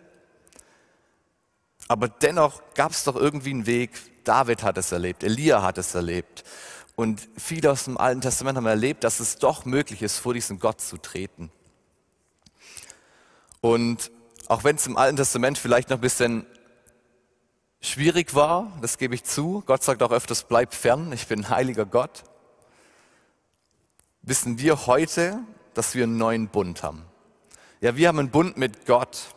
Aber 1.89 2.09
dennoch 2.09 2.63
gab 2.75 2.93
es 2.93 3.05
doch 3.05 3.17
irgendwie 3.17 3.51
einen 3.51 3.67
Weg. 3.67 3.91
David 4.25 4.63
hat 4.63 4.79
es 4.79 4.93
erlebt, 4.93 5.23
Elia 5.23 5.63
hat 5.63 5.77
es 5.77 5.95
erlebt. 5.95 6.43
Und 6.97 7.29
viele 7.37 7.71
aus 7.71 7.85
dem 7.85 7.99
Alten 7.99 8.23
Testament 8.23 8.57
haben 8.57 8.67
erlebt, 8.67 9.05
dass 9.05 9.21
es 9.21 9.37
doch 9.37 9.65
möglich 9.67 10.03
ist, 10.03 10.19
vor 10.19 10.35
diesen 10.35 10.59
Gott 10.59 10.81
zu 10.81 10.97
treten. 10.97 11.51
Und 13.61 14.11
auch 14.49 14.65
wenn 14.65 14.77
es 14.77 14.87
im 14.87 14.97
Alten 14.97 15.17
Testament 15.17 15.59
vielleicht 15.59 15.91
noch 15.91 15.99
ein 15.99 16.03
bisschen 16.03 16.47
schwierig 17.81 18.35
war, 18.35 18.73
das 18.81 18.99
gebe 18.99 19.15
ich 19.15 19.25
zu, 19.25 19.63
Gott 19.67 19.83
sagt 19.83 20.03
auch 20.03 20.13
öfters, 20.13 20.45
bleib 20.45 20.75
fern, 20.75 21.13
ich 21.13 21.27
bin 21.27 21.41
ein 21.41 21.51
heiliger 21.51 21.85
Gott, 21.87 22.25
wissen 24.29 24.59
wir 24.59 24.87
heute, 24.87 25.39
dass 25.75 25.95
wir 25.95 26.05
einen 26.05 26.19
neuen 26.19 26.49
Bund 26.49 26.83
haben. 26.83 27.05
Ja, 27.81 27.97
wir 27.97 28.09
haben 28.09 28.19
einen 28.19 28.31
Bund 28.31 28.57
mit 28.57 28.87
Gott. 28.87 29.35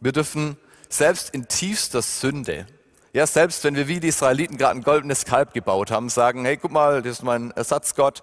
Wir 0.00 0.12
dürfen 0.12 0.56
selbst 0.88 1.30
in 1.30 1.48
tiefster 1.48 2.02
Sünde, 2.02 2.66
ja, 3.12 3.26
selbst 3.26 3.64
wenn 3.64 3.74
wir 3.74 3.88
wie 3.88 3.98
die 3.98 4.08
Israeliten 4.08 4.56
gerade 4.56 4.78
ein 4.78 4.84
goldenes 4.84 5.24
Kalb 5.24 5.52
gebaut 5.52 5.90
haben, 5.90 6.08
sagen, 6.08 6.44
hey, 6.44 6.56
guck 6.56 6.70
mal, 6.70 7.02
das 7.02 7.18
ist 7.18 7.22
mein 7.24 7.50
Ersatzgott. 7.50 8.22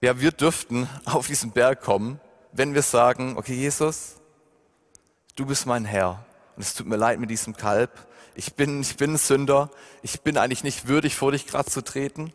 Ja, 0.00 0.20
wir 0.20 0.30
dürften 0.30 0.88
auf 1.06 1.26
diesen 1.26 1.50
Berg 1.50 1.80
kommen, 1.80 2.20
wenn 2.52 2.74
wir 2.74 2.82
sagen, 2.82 3.36
okay, 3.36 3.54
Jesus, 3.54 4.16
du 5.34 5.44
bist 5.44 5.66
mein 5.66 5.84
Herr. 5.84 6.24
Und 6.54 6.62
es 6.62 6.74
tut 6.74 6.86
mir 6.86 6.96
leid 6.96 7.18
mit 7.18 7.30
diesem 7.30 7.56
Kalb. 7.56 7.90
Ich 8.36 8.54
bin, 8.54 8.80
ich 8.80 8.96
bin 8.96 9.14
ein 9.14 9.18
Sünder. 9.18 9.70
Ich 10.02 10.20
bin 10.20 10.38
eigentlich 10.38 10.62
nicht 10.62 10.86
würdig, 10.86 11.16
vor 11.16 11.32
dich 11.32 11.46
gerade 11.46 11.68
zu 11.68 11.82
treten. 11.82 12.32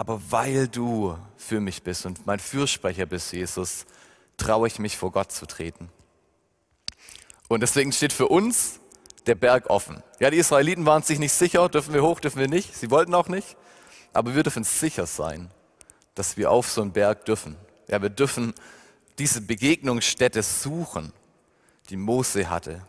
Aber 0.00 0.18
weil 0.30 0.66
du 0.66 1.14
für 1.36 1.60
mich 1.60 1.82
bist 1.82 2.06
und 2.06 2.24
mein 2.24 2.38
Fürsprecher 2.38 3.04
bist, 3.04 3.34
Jesus, 3.34 3.84
traue 4.38 4.66
ich 4.66 4.78
mich 4.78 4.96
vor 4.96 5.12
Gott 5.12 5.30
zu 5.30 5.44
treten. 5.44 5.90
Und 7.48 7.60
deswegen 7.60 7.92
steht 7.92 8.14
für 8.14 8.28
uns 8.28 8.80
der 9.26 9.34
Berg 9.34 9.68
offen. 9.68 10.02
Ja, 10.18 10.30
die 10.30 10.38
Israeliten 10.38 10.86
waren 10.86 11.02
sich 11.02 11.18
nicht 11.18 11.34
sicher, 11.34 11.68
dürfen 11.68 11.92
wir 11.92 12.02
hoch, 12.02 12.18
dürfen 12.18 12.40
wir 12.40 12.48
nicht. 12.48 12.74
Sie 12.74 12.90
wollten 12.90 13.12
auch 13.14 13.28
nicht. 13.28 13.58
Aber 14.14 14.34
wir 14.34 14.42
dürfen 14.42 14.64
sicher 14.64 15.04
sein, 15.04 15.50
dass 16.14 16.38
wir 16.38 16.50
auf 16.50 16.70
so 16.70 16.80
einen 16.80 16.92
Berg 16.92 17.26
dürfen. 17.26 17.56
Ja, 17.86 18.00
wir 18.00 18.08
dürfen 18.08 18.54
diese 19.18 19.42
Begegnungsstätte 19.42 20.42
suchen, 20.42 21.12
die 21.90 21.98
Mose 21.98 22.48
hatte. 22.48 22.80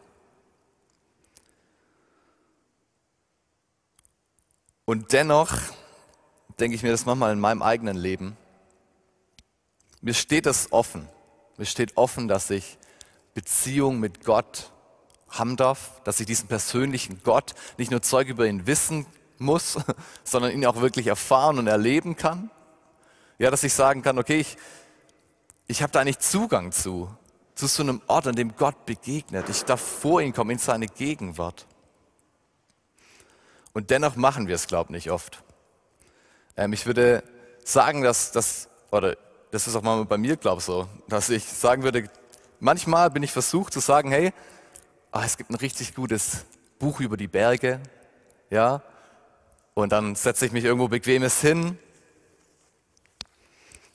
Und 4.85 5.11
dennoch 5.11 5.51
denke 6.61 6.75
ich 6.75 6.83
mir 6.83 6.91
das 6.91 7.05
manchmal 7.05 7.33
in 7.33 7.39
meinem 7.39 7.63
eigenen 7.63 7.97
Leben. 7.97 8.37
Mir 10.01 10.13
steht 10.13 10.45
das 10.45 10.71
offen. 10.71 11.09
Mir 11.57 11.65
steht 11.65 11.97
offen, 11.97 12.27
dass 12.27 12.51
ich 12.51 12.77
Beziehung 13.33 13.99
mit 13.99 14.23
Gott 14.23 14.71
haben 15.29 15.57
darf, 15.57 16.01
dass 16.03 16.19
ich 16.19 16.27
diesen 16.27 16.47
persönlichen 16.47 17.21
Gott 17.23 17.55
nicht 17.77 17.89
nur 17.89 18.01
Zeug 18.01 18.27
über 18.27 18.45
ihn 18.45 18.67
wissen 18.67 19.07
muss, 19.39 19.79
sondern 20.23 20.51
ihn 20.51 20.65
auch 20.65 20.81
wirklich 20.81 21.07
erfahren 21.07 21.57
und 21.57 21.67
erleben 21.67 22.15
kann. 22.15 22.51
Ja, 23.39 23.49
dass 23.49 23.63
ich 23.63 23.73
sagen 23.73 24.03
kann, 24.03 24.19
okay, 24.19 24.39
ich, 24.39 24.55
ich 25.65 25.81
habe 25.81 25.91
da 25.91 26.03
nicht 26.03 26.21
Zugang 26.21 26.71
zu, 26.71 27.09
zu 27.55 27.65
so 27.65 27.81
einem 27.81 28.01
Ort, 28.05 28.27
an 28.27 28.35
dem 28.35 28.55
Gott 28.55 28.85
begegnet. 28.85 29.49
Ich 29.49 29.63
darf 29.63 29.81
vor 29.81 30.21
ihn 30.21 30.33
kommen, 30.33 30.51
in 30.51 30.59
seine 30.59 30.85
Gegenwart. 30.85 31.65
Und 33.73 33.89
dennoch 33.89 34.15
machen 34.15 34.47
wir 34.47 34.55
es, 34.55 34.67
glaube 34.67 34.89
ich, 34.89 35.05
nicht 35.05 35.11
oft. 35.11 35.43
Ähm, 36.61 36.73
ich 36.73 36.85
würde 36.85 37.23
sagen, 37.63 38.03
dass 38.03 38.31
das, 38.31 38.69
oder 38.91 39.17
das 39.49 39.67
ist 39.67 39.75
auch 39.75 39.81
mal 39.81 40.05
bei 40.05 40.19
mir, 40.19 40.37
glaube 40.37 40.59
ich, 40.59 40.65
so, 40.65 40.87
dass 41.07 41.29
ich 41.29 41.43
sagen 41.43 41.81
würde, 41.81 42.07
manchmal 42.59 43.09
bin 43.09 43.23
ich 43.23 43.31
versucht 43.31 43.73
zu 43.73 43.79
sagen, 43.79 44.11
hey, 44.11 44.31
ah, 45.11 45.23
es 45.25 45.37
gibt 45.37 45.49
ein 45.49 45.55
richtig 45.55 45.95
gutes 45.95 46.45
Buch 46.77 46.99
über 46.99 47.17
die 47.17 47.27
Berge, 47.27 47.79
ja, 48.51 48.83
und 49.73 49.91
dann 49.91 50.13
setze 50.13 50.45
ich 50.45 50.51
mich 50.51 50.63
irgendwo 50.63 50.87
bequemes 50.87 51.41
hin 51.41 51.79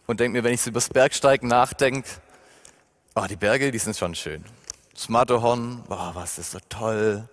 und 0.08 0.18
denke 0.18 0.38
mir, 0.38 0.42
wenn 0.42 0.54
ich 0.54 0.62
so 0.62 0.70
über 0.70 0.78
das 0.78 0.88
Bergsteigen 0.88 1.48
nachdenke, 1.48 2.08
oh, 3.14 3.26
die 3.30 3.36
Berge, 3.36 3.70
die 3.70 3.78
sind 3.78 3.96
schon 3.96 4.16
schön. 4.16 4.44
Das 4.92 5.08
Matterhorn, 5.08 5.84
oh, 5.88 6.10
was 6.14 6.38
ist 6.38 6.50
so 6.50 6.58
toll 6.68 7.28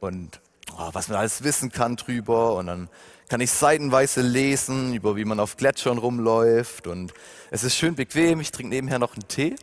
und 0.00 0.40
oh, 0.78 0.88
was 0.94 1.08
man 1.08 1.18
alles 1.18 1.44
wissen 1.44 1.70
kann 1.70 1.96
drüber 1.96 2.54
und 2.54 2.68
dann 2.68 2.88
kann 3.30 3.40
ich 3.40 3.52
seitenweise 3.52 4.22
lesen 4.22 4.92
über 4.92 5.14
wie 5.14 5.24
man 5.24 5.38
auf 5.38 5.56
Gletschern 5.56 5.98
rumläuft 5.98 6.88
und 6.88 7.14
es 7.52 7.62
ist 7.62 7.76
schön 7.76 7.94
bequem, 7.94 8.40
ich 8.40 8.50
trinke 8.50 8.70
nebenher 8.70 8.98
noch 8.98 9.14
einen 9.14 9.28
Tee 9.28 9.54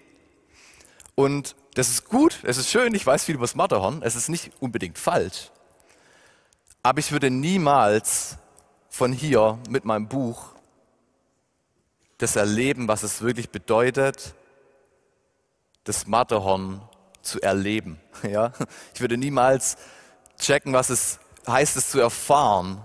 und 1.16 1.54
das 1.74 1.90
ist 1.90 2.06
gut, 2.06 2.40
es 2.44 2.56
ist 2.58 2.70
schön, 2.70 2.96
ich 2.96 3.06
weiß 3.06 3.26
viel 3.26 3.36
über 3.36 3.44
das 3.44 3.56
Matterhorn, 3.56 4.02
es 4.04 4.16
ist 4.16 4.30
nicht 4.30 4.54
unbedingt 4.62 4.98
falsch. 4.98 5.52
Aber 6.82 7.00
ich 7.00 7.12
würde 7.12 7.30
niemals 7.30 8.38
von 8.88 9.12
hier 9.12 9.60
mit 9.68 9.84
meinem 9.84 10.08
Buch 10.08 10.46
das 12.20 12.38
erleben, 12.38 12.88
was 12.88 13.04
es 13.04 13.22
wirklich 13.22 13.50
bedeutet, 13.50 14.34
das 15.84 16.08
Matterhorn 16.08 16.82
zu 17.22 17.42
erleben. 17.42 18.00
Ja? 18.24 18.54
Ich 18.94 19.02
würde 19.02 19.18
niemals 19.18 19.76
checken, 20.40 20.72
was 20.72 20.90
es 20.90 21.20
heißt, 21.46 21.76
es 21.76 21.92
zu 21.92 22.00
erfahren, 22.00 22.82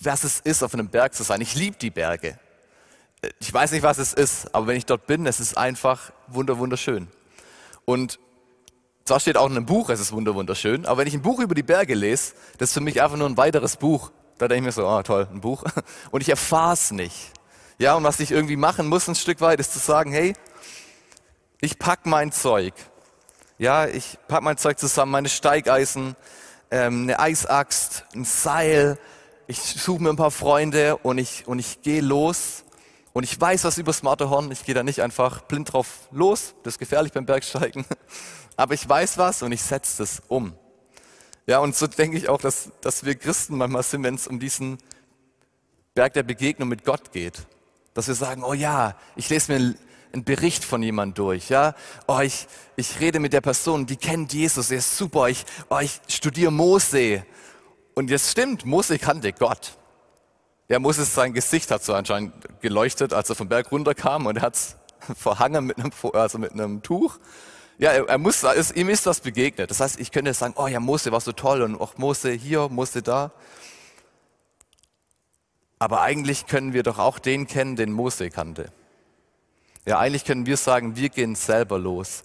was 0.00 0.24
es 0.24 0.40
ist, 0.40 0.62
auf 0.62 0.74
einem 0.74 0.88
Berg 0.88 1.14
zu 1.14 1.22
sein. 1.22 1.40
Ich 1.40 1.54
liebe 1.54 1.76
die 1.76 1.90
Berge 1.90 2.38
ich 3.40 3.52
weiß 3.52 3.72
nicht, 3.72 3.82
was 3.82 3.98
es 3.98 4.12
ist, 4.12 4.54
aber 4.54 4.68
wenn 4.68 4.76
ich 4.76 4.86
dort 4.86 5.06
bin, 5.06 5.26
es 5.26 5.40
ist 5.40 5.56
einfach 5.56 6.12
wunderschön. 6.28 7.08
Und 7.84 8.18
zwar 9.04 9.20
steht 9.20 9.36
auch 9.36 9.46
in 9.46 9.56
einem 9.56 9.66
Buch, 9.66 9.90
es 9.90 10.00
ist 10.00 10.12
wunderschön, 10.12 10.86
aber 10.86 10.98
wenn 10.98 11.08
ich 11.08 11.14
ein 11.14 11.22
Buch 11.22 11.40
über 11.40 11.54
die 11.54 11.62
Berge 11.62 11.94
lese, 11.94 12.34
das 12.58 12.70
ist 12.70 12.74
für 12.74 12.80
mich 12.80 13.02
einfach 13.02 13.16
nur 13.16 13.28
ein 13.28 13.36
weiteres 13.36 13.76
Buch. 13.76 14.12
Da 14.36 14.46
denke 14.46 14.60
ich 14.60 14.66
mir 14.66 14.72
so, 14.72 14.86
oh 14.86 15.02
toll, 15.02 15.26
ein 15.32 15.40
Buch. 15.40 15.64
Und 16.10 16.20
ich 16.20 16.28
erfahre 16.28 16.74
es 16.74 16.90
nicht. 16.90 17.32
Ja, 17.80 17.94
und 17.94 18.02
was 18.02 18.18
ich 18.18 18.32
irgendwie 18.32 18.56
machen 18.56 18.88
muss 18.88 19.06
ein 19.06 19.14
Stück 19.14 19.40
weit, 19.40 19.60
ist 19.60 19.72
zu 19.72 19.78
sagen, 19.78 20.10
hey, 20.10 20.34
ich 21.60 21.78
pack 21.78 22.06
mein 22.06 22.32
Zeug. 22.32 22.74
Ja, 23.56 23.86
ich 23.86 24.18
pack 24.26 24.42
mein 24.42 24.58
Zeug 24.58 24.80
zusammen, 24.80 25.12
meine 25.12 25.28
Steigeisen, 25.28 26.16
ähm, 26.72 27.04
eine 27.04 27.20
Eisaxt, 27.20 28.04
ein 28.16 28.24
Seil. 28.24 28.98
Ich 29.50 29.60
suche 29.62 30.02
mir 30.02 30.10
ein 30.10 30.16
paar 30.16 30.30
Freunde 30.30 30.98
und 30.98 31.16
ich, 31.16 31.46
und 31.46 31.58
ich 31.58 31.80
gehe 31.80 32.02
los 32.02 32.64
und 33.14 33.24
ich 33.24 33.40
weiß 33.40 33.64
was 33.64 33.78
über 33.78 33.92
das 33.92 34.02
Matterhorn. 34.02 34.50
Ich 34.50 34.62
gehe 34.62 34.74
da 34.74 34.82
nicht 34.82 35.00
einfach 35.00 35.40
blind 35.40 35.72
drauf 35.72 36.06
los. 36.10 36.54
Das 36.64 36.74
ist 36.74 36.78
gefährlich 36.78 37.14
beim 37.14 37.24
Bergsteigen. 37.24 37.86
Aber 38.58 38.74
ich 38.74 38.86
weiß 38.86 39.16
was 39.16 39.42
und 39.42 39.52
ich 39.52 39.62
setze 39.62 40.02
das 40.02 40.20
um. 40.28 40.52
Ja, 41.46 41.60
und 41.60 41.74
so 41.74 41.86
denke 41.86 42.18
ich 42.18 42.28
auch, 42.28 42.42
dass, 42.42 42.72
dass 42.82 43.06
wir 43.06 43.14
Christen 43.14 43.56
manchmal 43.56 43.84
sind, 43.84 44.02
wenn 44.02 44.16
es 44.16 44.26
um 44.26 44.38
diesen 44.38 44.76
Berg 45.94 46.12
der 46.12 46.24
Begegnung 46.24 46.68
mit 46.68 46.84
Gott 46.84 47.12
geht. 47.12 47.46
Dass 47.94 48.06
wir 48.06 48.14
sagen, 48.14 48.44
oh 48.44 48.52
ja, 48.52 48.96
ich 49.16 49.30
lese 49.30 49.50
mir 49.52 49.74
einen 50.12 50.24
Bericht 50.24 50.62
von 50.62 50.82
jemandem 50.82 51.14
durch, 51.14 51.48
ja. 51.48 51.74
Oh, 52.06 52.20
ich, 52.20 52.46
ich 52.76 53.00
rede 53.00 53.18
mit 53.18 53.32
der 53.32 53.40
Person, 53.40 53.86
die 53.86 53.96
kennt 53.96 54.34
Jesus, 54.34 54.68
der 54.68 54.76
ist 54.76 54.98
super. 54.98 55.30
Ich, 55.30 55.46
oh, 55.70 55.78
ich 55.78 56.02
studiere 56.06 56.52
Mose. 56.52 57.24
Und 57.98 58.10
jetzt 58.10 58.30
stimmt, 58.30 58.64
Mose 58.64 58.96
kannte 58.96 59.32
Gott. 59.32 59.76
Ja, 60.68 60.78
Moses, 60.78 61.12
sein 61.12 61.32
Gesicht 61.32 61.68
hat 61.72 61.82
so 61.82 61.94
anscheinend 61.94 62.32
geleuchtet, 62.60 63.12
als 63.12 63.28
er 63.28 63.34
vom 63.34 63.48
Berg 63.48 63.72
runterkam 63.72 64.26
und 64.26 64.36
er 64.36 64.42
hat 64.42 64.54
es 64.54 64.76
verhangen 65.16 65.66
mit 65.66 65.78
einem, 65.78 65.90
also 66.12 66.38
mit 66.38 66.52
einem 66.52 66.80
Tuch. 66.80 67.18
Ja, 67.76 67.90
er, 67.90 68.08
er 68.08 68.18
muss, 68.18 68.44
ist, 68.44 68.76
ihm 68.76 68.88
ist 68.88 69.04
das 69.04 69.18
begegnet. 69.20 69.72
Das 69.72 69.80
heißt, 69.80 69.98
ich 69.98 70.12
könnte 70.12 70.32
sagen, 70.32 70.54
oh 70.56 70.68
ja, 70.68 70.78
Mose 70.78 71.10
war 71.10 71.20
so 71.20 71.32
toll 71.32 71.60
und 71.60 71.80
auch 71.80 71.98
Mose 71.98 72.30
hier, 72.30 72.68
Mose 72.68 73.02
da. 73.02 73.32
Aber 75.80 76.00
eigentlich 76.00 76.46
können 76.46 76.74
wir 76.74 76.84
doch 76.84 77.00
auch 77.00 77.18
den 77.18 77.48
kennen, 77.48 77.74
den 77.74 77.90
Mose 77.90 78.30
kannte. 78.30 78.70
Ja, 79.86 79.98
eigentlich 79.98 80.24
können 80.24 80.46
wir 80.46 80.56
sagen, 80.56 80.94
wir 80.94 81.08
gehen 81.08 81.34
selber 81.34 81.80
los. 81.80 82.22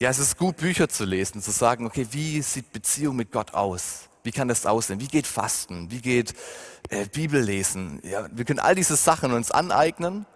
Ja, 0.00 0.10
es 0.10 0.18
ist 0.18 0.36
gut, 0.36 0.58
Bücher 0.58 0.90
zu 0.90 1.06
lesen, 1.06 1.40
zu 1.40 1.50
sagen, 1.50 1.86
okay, 1.86 2.06
wie 2.10 2.42
sieht 2.42 2.74
Beziehung 2.74 3.16
mit 3.16 3.32
Gott 3.32 3.54
aus? 3.54 4.05
Wie 4.26 4.32
kann 4.32 4.48
das 4.48 4.66
aussehen? 4.66 5.00
Wie 5.00 5.06
geht 5.06 5.26
Fasten? 5.26 5.90
Wie 5.92 6.00
geht 6.00 6.34
äh, 6.90 7.06
Bibel 7.06 7.40
lesen? 7.40 8.00
Ja, 8.02 8.26
wir 8.32 8.44
können 8.44 8.58
all 8.58 8.74
diese 8.74 8.96
Sachen 8.96 9.32
uns 9.32 9.52
aneignen, 9.52 10.26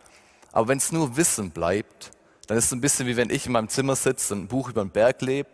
aber 0.52 0.68
wenn 0.68 0.78
es 0.78 0.92
nur 0.92 1.16
Wissen 1.16 1.50
bleibt, 1.50 2.12
dann 2.46 2.56
ist 2.56 2.66
es 2.66 2.72
ein 2.72 2.80
bisschen 2.80 3.08
wie 3.08 3.16
wenn 3.16 3.30
ich 3.30 3.46
in 3.46 3.52
meinem 3.52 3.68
Zimmer 3.68 3.96
sitze 3.96 4.34
und 4.34 4.42
ein 4.44 4.46
Buch 4.46 4.68
über 4.68 4.84
den 4.84 4.90
Berg 4.90 5.22
lebe, 5.22 5.50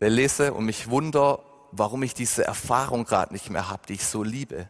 äh, 0.00 0.08
lese 0.08 0.52
und 0.52 0.66
mich 0.66 0.90
wundere, 0.90 1.42
warum 1.72 2.02
ich 2.02 2.12
diese 2.12 2.44
Erfahrung 2.44 3.04
gerade 3.04 3.32
nicht 3.32 3.48
mehr 3.48 3.70
habe, 3.70 3.82
die 3.88 3.94
ich 3.94 4.04
so 4.04 4.22
liebe. 4.22 4.68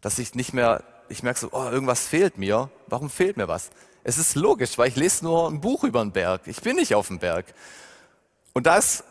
Dass 0.00 0.18
ich 0.18 0.34
nicht 0.34 0.52
mehr, 0.52 0.82
ich 1.08 1.22
merke 1.22 1.38
so, 1.38 1.48
oh, 1.52 1.70
irgendwas 1.70 2.08
fehlt 2.08 2.38
mir. 2.38 2.70
Warum 2.88 3.08
fehlt 3.08 3.36
mir 3.36 3.46
was? 3.46 3.70
Es 4.02 4.18
ist 4.18 4.34
logisch, 4.34 4.78
weil 4.78 4.88
ich 4.88 4.96
lese 4.96 5.24
nur 5.24 5.48
ein 5.48 5.60
Buch 5.60 5.84
über 5.84 6.02
den 6.02 6.10
Berg. 6.10 6.42
Ich 6.46 6.60
bin 6.60 6.74
nicht 6.74 6.96
auf 6.96 7.06
dem 7.06 7.20
Berg. 7.20 7.46
Und 8.52 8.66
da 8.66 8.78
ist 8.78 9.04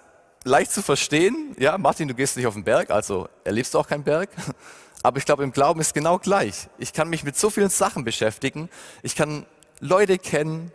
leicht 0.47 0.71
zu 0.71 0.81
verstehen, 0.81 1.55
ja, 1.59 1.77
Martin, 1.77 2.07
du 2.07 2.13
gehst 2.13 2.37
nicht 2.37 2.47
auf 2.47 2.53
den 2.53 2.63
Berg, 2.63 2.89
also 2.89 3.29
erlebst 3.43 3.73
du 3.73 3.79
auch 3.79 3.87
keinen 3.87 4.03
Berg. 4.03 4.29
Aber 5.03 5.19
ich 5.19 5.25
glaube, 5.25 5.43
im 5.43 5.51
Glauben 5.51 5.79
ist 5.79 5.93
genau 5.93 6.17
gleich. 6.17 6.69
Ich 6.79 6.91
kann 6.91 7.09
mich 7.09 7.23
mit 7.23 7.37
so 7.37 7.49
vielen 7.49 7.69
Sachen 7.69 8.03
beschäftigen. 8.03 8.69
Ich 9.03 9.15
kann 9.15 9.45
Leute 9.79 10.17
kennen, 10.17 10.71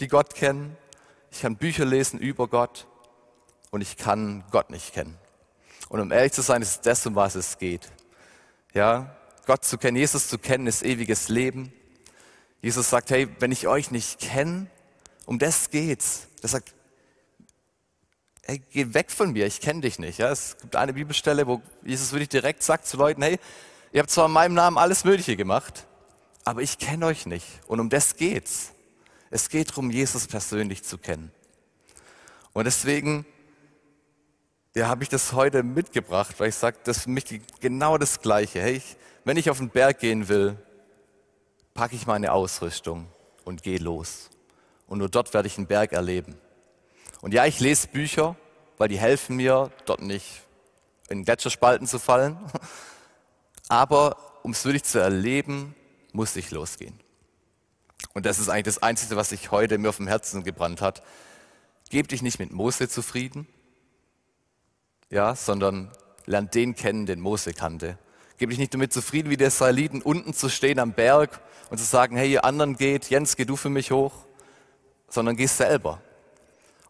die 0.00 0.08
Gott 0.08 0.34
kennen. 0.34 0.76
Ich 1.32 1.40
kann 1.40 1.56
Bücher 1.56 1.84
lesen 1.84 2.18
über 2.20 2.46
Gott. 2.46 2.86
Und 3.70 3.80
ich 3.80 3.96
kann 3.96 4.44
Gott 4.52 4.70
nicht 4.70 4.94
kennen. 4.94 5.18
Und 5.88 6.00
um 6.00 6.12
ehrlich 6.12 6.32
zu 6.32 6.42
sein, 6.42 6.62
ist 6.62 6.86
das, 6.86 7.04
um 7.04 7.16
was 7.16 7.34
es 7.34 7.58
geht. 7.58 7.90
Ja, 8.74 9.16
Gott 9.44 9.64
zu 9.64 9.76
kennen, 9.76 9.96
Jesus 9.96 10.28
zu 10.28 10.38
kennen, 10.38 10.66
ist 10.66 10.84
ewiges 10.84 11.28
Leben. 11.28 11.72
Jesus 12.62 12.88
sagt, 12.90 13.10
hey, 13.10 13.28
wenn 13.40 13.52
ich 13.52 13.66
euch 13.66 13.90
nicht 13.90 14.20
kenne, 14.20 14.68
um 15.26 15.38
das 15.38 15.70
geht's. 15.70 16.28
Er 16.42 16.48
sagt, 16.48 16.74
hey, 18.48 18.62
geh 18.70 18.94
weg 18.94 19.10
von 19.10 19.32
mir, 19.32 19.46
ich 19.46 19.60
kenne 19.60 19.82
dich 19.82 19.98
nicht. 19.98 20.18
Ja, 20.18 20.30
es 20.30 20.56
gibt 20.58 20.74
eine 20.74 20.94
Bibelstelle, 20.94 21.46
wo 21.46 21.60
Jesus 21.84 22.12
wirklich 22.12 22.30
direkt 22.30 22.62
sagt 22.62 22.86
zu 22.86 22.96
Leuten, 22.96 23.22
hey, 23.22 23.38
ihr 23.92 24.00
habt 24.00 24.10
zwar 24.10 24.26
in 24.26 24.32
meinem 24.32 24.54
Namen 24.54 24.78
alles 24.78 25.04
Mögliche 25.04 25.36
gemacht, 25.36 25.86
aber 26.44 26.62
ich 26.62 26.78
kenne 26.78 27.06
euch 27.06 27.26
nicht. 27.26 27.46
Und 27.66 27.78
um 27.78 27.90
das 27.90 28.16
geht's. 28.16 28.72
Es 29.30 29.50
geht 29.50 29.70
darum, 29.70 29.90
Jesus 29.90 30.26
persönlich 30.26 30.82
zu 30.82 30.96
kennen. 30.96 31.30
Und 32.54 32.64
deswegen 32.64 33.26
ja, 34.74 34.88
habe 34.88 35.02
ich 35.02 35.10
das 35.10 35.34
heute 35.34 35.62
mitgebracht, 35.62 36.34
weil 36.40 36.48
ich 36.48 36.54
sage, 36.54 36.78
das 36.84 36.98
ist 36.98 37.02
für 37.02 37.10
mich 37.10 37.42
genau 37.60 37.98
das 37.98 38.20
Gleiche. 38.22 38.62
Hey, 38.62 38.76
ich, 38.76 38.96
wenn 39.24 39.36
ich 39.36 39.50
auf 39.50 39.58
den 39.58 39.68
Berg 39.68 39.98
gehen 39.98 40.28
will, 40.28 40.56
packe 41.74 41.94
ich 41.94 42.06
meine 42.06 42.32
Ausrüstung 42.32 43.08
und 43.44 43.62
gehe 43.62 43.78
los. 43.78 44.30
Und 44.86 44.98
nur 44.98 45.10
dort 45.10 45.34
werde 45.34 45.48
ich 45.48 45.58
einen 45.58 45.66
Berg 45.66 45.92
erleben. 45.92 46.38
Und 47.20 47.34
ja, 47.34 47.46
ich 47.46 47.60
lese 47.60 47.88
Bücher, 47.88 48.36
weil 48.76 48.88
die 48.88 48.98
helfen 48.98 49.36
mir, 49.36 49.70
dort 49.86 50.02
nicht 50.02 50.42
in 51.08 51.24
Gletscherspalten 51.24 51.86
zu 51.86 51.98
fallen. 51.98 52.38
Aber 53.68 54.16
um 54.42 54.52
es 54.52 54.64
wirklich 54.64 54.84
zu 54.84 54.98
erleben, 54.98 55.74
muss 56.12 56.36
ich 56.36 56.50
losgehen. 56.50 56.98
Und 58.14 58.24
das 58.24 58.38
ist 58.38 58.48
eigentlich 58.48 58.74
das 58.74 58.82
Einzige, 58.82 59.16
was 59.16 59.30
sich 59.30 59.50
heute 59.50 59.78
mir 59.78 59.88
auf 59.88 59.96
dem 59.96 60.06
Herzen 60.06 60.44
gebrannt 60.44 60.80
hat. 60.80 61.02
Geb 61.90 62.08
dich 62.08 62.22
nicht 62.22 62.38
mit 62.38 62.52
Mose 62.52 62.88
zufrieden, 62.88 63.46
ja, 65.10 65.34
sondern 65.34 65.90
lern 66.26 66.50
den 66.50 66.74
kennen, 66.74 67.06
den 67.06 67.20
Mose 67.20 67.52
kannte. 67.52 67.98
Geb 68.38 68.50
dich 68.50 68.58
nicht 68.58 68.72
damit 68.74 68.92
zufrieden, 68.92 69.30
wie 69.30 69.36
die 69.36 69.44
Israeliten 69.44 70.02
unten 70.02 70.34
zu 70.34 70.48
stehen 70.48 70.78
am 70.78 70.92
Berg 70.92 71.40
und 71.70 71.78
zu 71.78 71.84
sagen, 71.84 72.16
hey, 72.16 72.30
ihr 72.30 72.44
anderen 72.44 72.76
geht, 72.76 73.10
Jens, 73.10 73.36
geh 73.36 73.44
du 73.44 73.56
für 73.56 73.70
mich 73.70 73.90
hoch, 73.90 74.12
sondern 75.08 75.36
geh 75.36 75.46
selber 75.46 76.00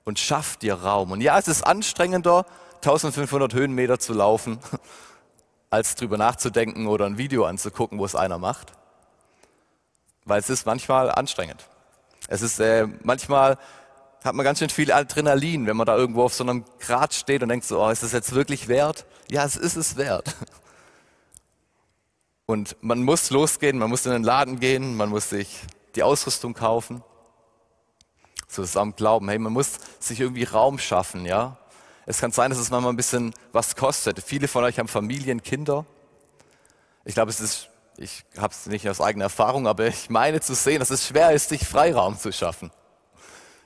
und 0.09 0.19
schaff 0.19 0.57
dir 0.57 0.73
Raum. 0.73 1.12
Und 1.12 1.21
ja, 1.21 1.38
es 1.38 1.49
ist 1.49 1.62
anstrengender, 1.62 2.47
1500 2.77 3.53
Höhenmeter 3.53 3.99
zu 3.99 4.15
laufen, 4.15 4.59
als 5.71 5.97
drüber 5.97 6.17
nachzudenken 6.17 6.87
oder 6.87 7.05
ein 7.05 7.19
Video 7.19 7.45
anzugucken, 7.45 7.99
wo 7.99 8.07
es 8.07 8.15
einer 8.15 8.38
macht. 8.38 8.73
Weil 10.25 10.41
es 10.41 10.49
ist 10.49 10.65
manchmal 10.65 11.11
anstrengend. 11.11 11.69
Es 12.27 12.41
ist 12.41 12.59
äh, 12.59 12.87
manchmal 13.03 13.59
hat 14.25 14.35
man 14.35 14.45
ganz 14.45 14.61
schön 14.61 14.71
viel 14.71 14.93
Adrenalin, 14.93 15.67
wenn 15.67 15.77
man 15.77 15.87
da 15.87 15.95
irgendwo 15.95 16.25
auf 16.25 16.33
so 16.33 16.43
einem 16.43 16.65
Grat 16.81 17.12
steht 17.12 17.43
und 17.43 17.50
denkt 17.50 17.67
so, 17.67 17.79
oh, 17.79 17.91
ist 17.91 18.03
das 18.03 18.12
jetzt 18.12 18.35
wirklich 18.35 18.67
wert? 18.67 19.05
Ja, 19.31 19.45
es 19.45 19.57
ist 19.57 19.77
es 19.77 19.97
wert. 19.97 20.35
Und 22.47 22.77
man 22.81 23.03
muss 23.03 23.29
losgehen, 23.29 23.77
man 23.77 23.91
muss 23.91 24.07
in 24.07 24.12
den 24.12 24.25
Laden 24.25 24.59
gehen, 24.59 24.97
man 24.97 25.11
muss 25.11 25.29
sich 25.29 25.61
die 25.97 26.03
Ausrüstung 26.03 26.55
kaufen 26.55 27.03
zusammen 28.49 28.95
glauben. 28.97 29.28
Hey, 29.28 29.38
man 29.38 29.52
muss 29.52 29.73
sich 30.00 30.21
irgendwie 30.21 30.45
Raum 30.45 30.78
schaffen, 30.78 31.25
ja. 31.25 31.57
Es 32.07 32.20
kann 32.20 32.33
sein, 32.33 32.51
dass 32.51 32.59
es 32.59 32.70
manchmal 32.70 32.92
ein 32.92 32.96
bisschen 32.96 33.35
was 33.53 33.77
kostet. 33.77 34.23
Viele 34.25 34.49
von 34.49 34.64
euch 34.64 34.79
haben 34.79 34.88
Familien, 34.88 35.42
Kinder. 35.42 35.85
Ich 37.05 37.14
glaube, 37.14 37.31
es 37.31 37.40
ist, 37.40 37.68
ich 37.99 38.25
habe 38.38 38.53
es 38.53 38.66
nicht 38.66 38.88
aus 38.88 39.01
eigener 39.01 39.27
Erfahrung, 39.27 39.66
aber 39.66 39.87
ich 39.87 40.09
meine 40.09 40.40
zu 40.40 40.55
sehen, 40.55 40.79
dass 40.79 40.90
es 40.90 41.07
schwer 41.07 41.33
ist, 41.33 41.51
sich 41.51 41.66
Freiraum 41.66 42.18
zu 42.18 42.33
schaffen. 42.33 42.70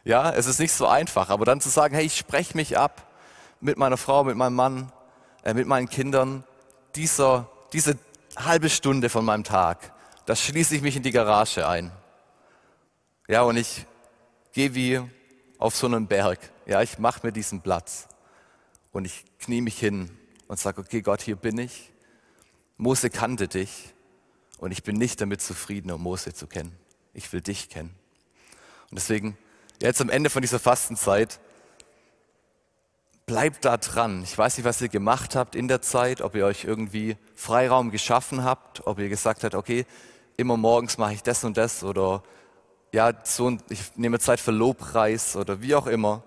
Ja, 0.04 0.30
es 0.32 0.46
ist 0.46 0.58
nicht 0.58 0.72
so 0.72 0.88
einfach, 0.88 1.30
aber 1.30 1.44
dann 1.44 1.60
zu 1.60 1.68
sagen, 1.68 1.94
hey, 1.94 2.04
ich 2.04 2.16
spreche 2.16 2.56
mich 2.56 2.76
ab 2.76 3.06
mit 3.60 3.78
meiner 3.78 3.96
Frau, 3.96 4.24
mit 4.24 4.36
meinem 4.36 4.56
Mann, 4.56 4.92
äh, 5.44 5.54
mit 5.54 5.68
meinen 5.68 5.88
Kindern, 5.88 6.42
dieser, 6.96 7.48
diese 7.72 7.96
halbe 8.36 8.68
Stunde 8.68 9.08
von 9.08 9.24
meinem 9.24 9.44
Tag, 9.44 9.92
da 10.26 10.34
schließe 10.34 10.74
ich 10.74 10.82
mich 10.82 10.96
in 10.96 11.04
die 11.04 11.12
Garage 11.12 11.66
ein. 11.68 11.92
Ja, 13.28 13.42
und 13.42 13.56
ich 13.56 13.86
gehe 14.52 14.74
wie 14.74 15.00
auf 15.58 15.74
so 15.74 15.86
einen 15.86 16.06
Berg. 16.06 16.38
Ja, 16.66 16.82
ich 16.82 16.98
mache 16.98 17.26
mir 17.26 17.32
diesen 17.32 17.62
Platz 17.62 18.08
und 18.92 19.04
ich 19.04 19.24
knie 19.38 19.60
mich 19.60 19.78
hin 19.78 20.10
und 20.46 20.58
sage, 20.58 20.80
okay 20.80 21.00
Gott, 21.00 21.22
hier 21.22 21.36
bin 21.36 21.58
ich. 21.58 21.90
Mose 22.76 23.10
kannte 23.10 23.48
dich 23.48 23.94
und 24.58 24.72
ich 24.72 24.82
bin 24.82 24.96
nicht 24.96 25.20
damit 25.20 25.40
zufrieden, 25.40 25.90
um 25.90 26.02
Mose 26.02 26.34
zu 26.34 26.46
kennen. 26.46 26.76
Ich 27.14 27.32
will 27.32 27.40
dich 27.40 27.68
kennen. 27.68 27.94
Und 28.90 28.98
deswegen, 28.98 29.36
jetzt 29.80 30.00
am 30.00 30.10
Ende 30.10 30.30
von 30.30 30.42
dieser 30.42 30.58
Fastenzeit, 30.58 31.40
bleibt 33.26 33.64
da 33.64 33.76
dran. 33.76 34.22
Ich 34.24 34.36
weiß 34.36 34.56
nicht, 34.58 34.66
was 34.66 34.80
ihr 34.80 34.88
gemacht 34.88 35.36
habt 35.36 35.54
in 35.54 35.68
der 35.68 35.80
Zeit, 35.80 36.20
ob 36.20 36.34
ihr 36.34 36.44
euch 36.44 36.64
irgendwie 36.64 37.16
Freiraum 37.34 37.90
geschaffen 37.90 38.44
habt, 38.44 38.86
ob 38.86 38.98
ihr 38.98 39.08
gesagt 39.08 39.44
habt, 39.44 39.54
okay, 39.54 39.86
immer 40.36 40.56
morgens 40.56 40.98
mache 40.98 41.14
ich 41.14 41.22
das 41.22 41.44
und 41.44 41.56
das 41.56 41.84
oder 41.84 42.22
ja, 42.92 43.12
so, 43.24 43.56
ich 43.70 43.96
nehme 43.96 44.18
Zeit 44.18 44.38
für 44.38 44.50
Lobpreis 44.50 45.34
oder 45.34 45.62
wie 45.62 45.74
auch 45.74 45.86
immer. 45.86 46.22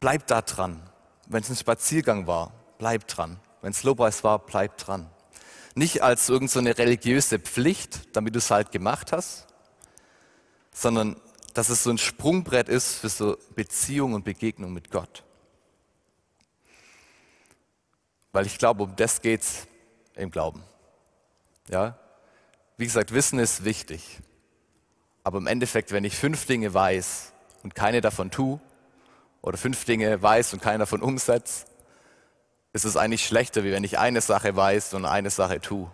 Bleib 0.00 0.26
da 0.26 0.40
dran. 0.40 0.82
Wenn 1.26 1.42
es 1.42 1.50
ein 1.50 1.56
Spaziergang 1.56 2.26
war, 2.26 2.52
bleib 2.78 3.06
dran. 3.06 3.38
Wenn 3.60 3.72
es 3.72 3.82
Lobpreis 3.82 4.24
war, 4.24 4.38
bleib 4.38 4.78
dran. 4.78 5.10
Nicht 5.74 6.02
als 6.02 6.30
irgendeine 6.30 6.70
so 6.70 6.76
religiöse 6.82 7.38
Pflicht, 7.38 8.16
damit 8.16 8.34
du 8.34 8.38
es 8.38 8.50
halt 8.50 8.72
gemacht 8.72 9.12
hast, 9.12 9.46
sondern 10.72 11.20
dass 11.52 11.68
es 11.68 11.82
so 11.82 11.90
ein 11.90 11.98
Sprungbrett 11.98 12.68
ist 12.68 12.94
für 12.94 13.10
so 13.10 13.36
Beziehung 13.54 14.14
und 14.14 14.24
Begegnung 14.24 14.72
mit 14.72 14.90
Gott. 14.90 15.24
Weil 18.32 18.46
ich 18.46 18.56
glaube, 18.56 18.84
um 18.84 18.96
das 18.96 19.20
geht's 19.20 19.66
im 20.14 20.30
Glauben. 20.30 20.62
Ja? 21.68 21.98
Wie 22.76 22.84
gesagt, 22.84 23.12
Wissen 23.12 23.38
ist 23.38 23.64
wichtig. 23.64 24.20
Aber 25.28 25.36
im 25.36 25.46
Endeffekt, 25.46 25.92
wenn 25.92 26.04
ich 26.04 26.16
fünf 26.16 26.46
Dinge 26.46 26.72
weiß 26.72 27.34
und 27.62 27.74
keine 27.74 28.00
davon 28.00 28.30
tue, 28.30 28.58
oder 29.42 29.58
fünf 29.58 29.84
Dinge 29.84 30.22
weiß 30.22 30.54
und 30.54 30.62
keine 30.62 30.78
davon 30.78 31.02
umsetze, 31.02 31.66
ist 32.72 32.86
es 32.86 32.96
eigentlich 32.96 33.26
schlechter, 33.26 33.62
wie 33.62 33.70
wenn 33.70 33.84
ich 33.84 33.98
eine 33.98 34.22
Sache 34.22 34.56
weiß 34.56 34.94
und 34.94 35.04
eine 35.04 35.28
Sache 35.28 35.60
tue. 35.60 35.90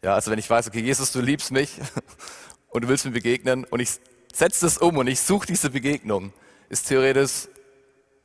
Ja, 0.00 0.14
also 0.14 0.30
wenn 0.30 0.38
ich 0.38 0.48
weiß, 0.48 0.66
okay, 0.66 0.80
Jesus, 0.80 1.12
du 1.12 1.20
liebst 1.20 1.50
mich 1.50 1.78
und 2.70 2.84
du 2.84 2.88
willst 2.88 3.04
mir 3.04 3.10
begegnen 3.10 3.64
und 3.64 3.80
ich 3.80 3.90
setze 4.32 4.64
das 4.64 4.78
um 4.78 4.96
und 4.96 5.08
ich 5.08 5.20
suche 5.20 5.46
diese 5.46 5.68
Begegnung, 5.68 6.32
ist 6.70 6.88
theoretisch 6.88 7.48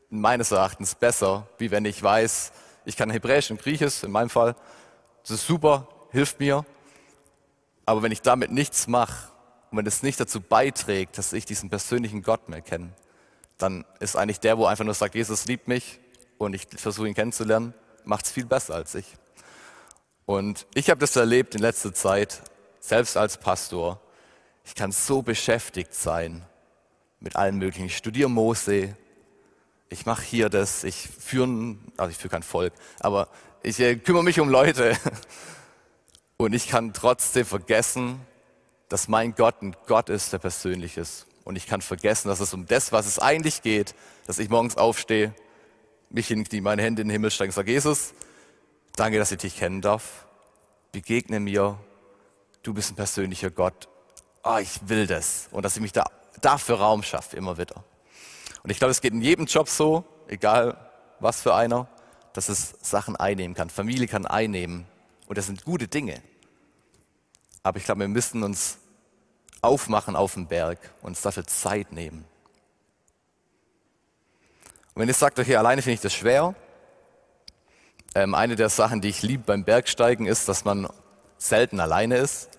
meines 0.10 0.52
Erachtens 0.52 0.96
besser, 0.96 1.50
wie 1.58 1.70
wenn 1.70 1.84
ich 1.84 2.02
weiß, 2.02 2.54
ich 2.86 2.96
kann 2.96 3.10
Hebräisch 3.10 3.52
und 3.52 3.62
Griechisch, 3.62 4.04
in 4.04 4.12
meinem 4.12 4.30
Fall, 4.30 4.56
das 5.24 5.32
ist 5.32 5.46
super, 5.46 5.90
hilft 6.12 6.40
mir, 6.40 6.66
aber 7.86 8.04
wenn 8.04 8.14
ich 8.14 8.22
damit 8.22 8.52
nichts 8.52 8.88
mache, 8.88 9.31
und 9.72 9.78
wenn 9.78 9.86
es 9.86 10.04
nicht 10.04 10.20
dazu 10.20 10.42
beiträgt, 10.42 11.18
dass 11.18 11.32
ich 11.32 11.46
diesen 11.46 11.70
persönlichen 11.70 12.24
Gott 12.24 12.50
mehr 12.50 12.62
kenne, 12.62 12.92
dann 13.58 13.86
ist 14.00 14.18
eigentlich 14.18 14.42
der, 14.42 14.58
wo 14.58 14.66
einfach 14.66 14.84
nur 14.84 14.94
sagt, 14.94 15.16
Jesus 15.16 15.46
liebt 15.46 15.70
mich 15.70 16.00
und 16.38 16.54
ich 16.54 16.68
versuche 16.76 17.08
ihn 17.08 17.14
kennenzulernen, 17.14 17.74
macht 18.04 18.26
es 18.26 18.32
viel 18.32 18.46
besser 18.46 18.76
als 18.76 18.96
ich. 18.96 19.06
Und 20.26 20.68
ich 20.74 20.90
habe 20.90 21.00
das 21.00 21.16
erlebt 21.16 21.56
in 21.56 21.62
letzter 21.62 21.94
Zeit, 21.94 22.42
selbst 22.82 23.16
als 23.16 23.38
Pastor. 23.38 24.02
Ich 24.66 24.76
kann 24.76 24.92
so 24.92 25.22
beschäftigt 25.22 25.94
sein 25.94 26.46
mit 27.22 27.38
allen 27.38 27.58
möglichen. 27.58 27.86
Ich 27.86 27.96
studiere 27.96 28.30
Mose, 28.30 28.98
ich 29.90 30.06
mache 30.06 30.24
hier 30.24 30.50
das, 30.50 30.84
ich 30.84 31.08
führe, 31.08 31.78
also 31.96 32.12
ich 32.12 32.18
führe 32.18 32.32
kein 32.32 32.44
Volk, 32.44 32.74
aber 33.00 33.30
ich 33.64 33.80
äh, 33.80 33.96
kümmere 33.96 34.24
mich 34.24 34.40
um 34.42 34.50
Leute. 34.50 34.98
Und 36.38 36.54
ich 36.54 36.68
kann 36.68 36.92
trotzdem 36.92 37.46
vergessen, 37.46 38.20
dass 38.92 39.08
mein 39.08 39.34
Gott 39.36 39.62
ein 39.62 39.74
Gott 39.88 40.10
ist, 40.10 40.34
der 40.34 40.40
persönlich 40.40 40.98
ist. 40.98 41.26
Und 41.46 41.56
ich 41.56 41.66
kann 41.66 41.82
vergessen, 41.82 42.28
dass 42.28 42.42
es 42.42 42.54
um 42.54 42.66
das, 42.66 42.92
was 42.92 43.06
es 43.06 43.20
eigentlich 43.20 43.62
geht, 43.62 43.96
dass 44.28 44.38
ich 44.38 44.50
morgens 44.50 44.76
aufstehe, 44.76 45.34
mich 46.10 46.30
in 46.30 46.44
die, 46.44 46.60
meine 46.60 46.82
Hände 46.82 47.02
in 47.02 47.08
den 47.08 47.14
Himmel 47.14 47.32
steige 47.32 47.52
und 47.52 47.54
sage, 47.54 47.72
Jesus, 47.72 48.14
danke, 48.98 49.18
dass 49.18 49.32
ich 49.32 49.38
dich 49.38 49.58
kennen 49.58 49.80
darf. 49.80 50.26
Begegne 50.92 51.40
mir. 51.40 51.80
Du 52.64 52.74
bist 52.74 52.92
ein 52.92 52.96
persönlicher 52.98 53.50
Gott. 53.50 53.88
Oh, 54.44 54.58
ich 54.62 54.82
will 54.90 55.08
das. 55.08 55.48
Und 55.52 55.64
dass 55.64 55.78
ich 55.78 55.82
mich 55.82 55.94
da 55.94 56.04
dafür 56.42 56.82
Raum 56.82 57.02
schaffe, 57.02 57.38
immer 57.38 57.58
wieder. 57.58 57.86
Und 58.62 58.72
ich 58.72 58.78
glaube, 58.78 58.92
es 58.92 59.00
geht 59.00 59.14
in 59.14 59.22
jedem 59.22 59.46
Job 59.46 59.70
so, 59.70 60.04
egal 60.28 60.78
was 61.22 61.42
für 61.42 61.56
einer, 61.56 61.88
dass 62.34 62.50
es 62.50 62.74
Sachen 62.82 63.16
einnehmen 63.16 63.56
kann. 63.56 63.70
Familie 63.70 64.08
kann 64.08 64.26
einnehmen. 64.26 64.86
Und 65.28 65.38
das 65.38 65.46
sind 65.46 65.64
gute 65.64 65.88
Dinge. 65.88 66.22
Aber 67.64 67.78
ich 67.78 67.86
glaube, 67.86 68.02
wir 68.02 68.10
müssen 68.10 68.44
uns 68.44 68.80
aufmachen 69.62 70.16
auf 70.16 70.34
dem 70.34 70.48
Berg 70.48 70.80
und 71.02 71.10
uns 71.10 71.22
dafür 71.22 71.46
Zeit 71.46 71.92
nehmen. 71.92 72.26
Und 74.94 75.02
wenn 75.02 75.08
ihr 75.08 75.14
sagt, 75.14 75.40
okay, 75.40 75.56
alleine 75.56 75.82
finde 75.82 75.96
ich 75.96 76.02
das 76.02 76.14
schwer, 76.14 76.56
ähm, 78.14 78.36
eine 78.36 78.56
der 78.56 78.70
Sachen, 78.70 79.00
die 79.00 79.10
ich 79.10 79.22
liebe 79.22 79.44
beim 79.46 79.64
Bergsteigen, 79.64 80.26
ist, 80.26 80.50
dass 80.50 80.66
man 80.66 80.90
selten 81.38 81.80
alleine 81.80 82.18
ist. 82.18 82.50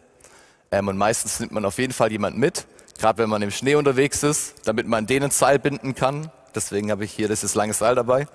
Ähm, 0.70 0.88
und 0.88 0.96
meistens 0.96 1.40
nimmt 1.40 1.52
man 1.52 1.64
auf 1.64 1.78
jeden 1.78 1.92
Fall 1.92 2.10
jemand 2.10 2.38
mit, 2.38 2.66
gerade 2.98 3.22
wenn 3.22 3.28
man 3.28 3.42
im 3.42 3.50
Schnee 3.50 3.74
unterwegs 3.74 4.22
ist, 4.22 4.66
damit 4.66 4.86
man 4.86 5.06
denen 5.06 5.30
Seil 5.30 5.58
binden 5.58 5.94
kann. 5.94 6.30
Deswegen 6.54 6.90
habe 6.90 7.04
ich 7.04 7.12
hier 7.12 7.28
dieses 7.28 7.54
lange 7.54 7.74
Seil 7.74 7.94
dabei. 7.94 8.26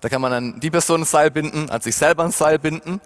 Da 0.00 0.08
kann 0.08 0.22
man 0.22 0.32
an 0.32 0.60
die 0.60 0.70
Person 0.70 1.02
ein 1.02 1.04
Seil 1.06 1.30
binden, 1.30 1.68
an 1.68 1.80
sich 1.80 1.96
selber 1.96 2.24
ein 2.24 2.30
Seil 2.30 2.58
binden. 2.58 3.00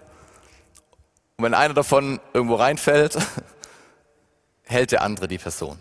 Und 1.37 1.43
wenn 1.43 1.53
einer 1.53 1.73
davon 1.73 2.19
irgendwo 2.33 2.55
reinfällt, 2.55 3.17
hält 4.69 4.91
der 4.91 5.01
andere 5.01 5.27
die 5.27 5.37
Person. 5.37 5.79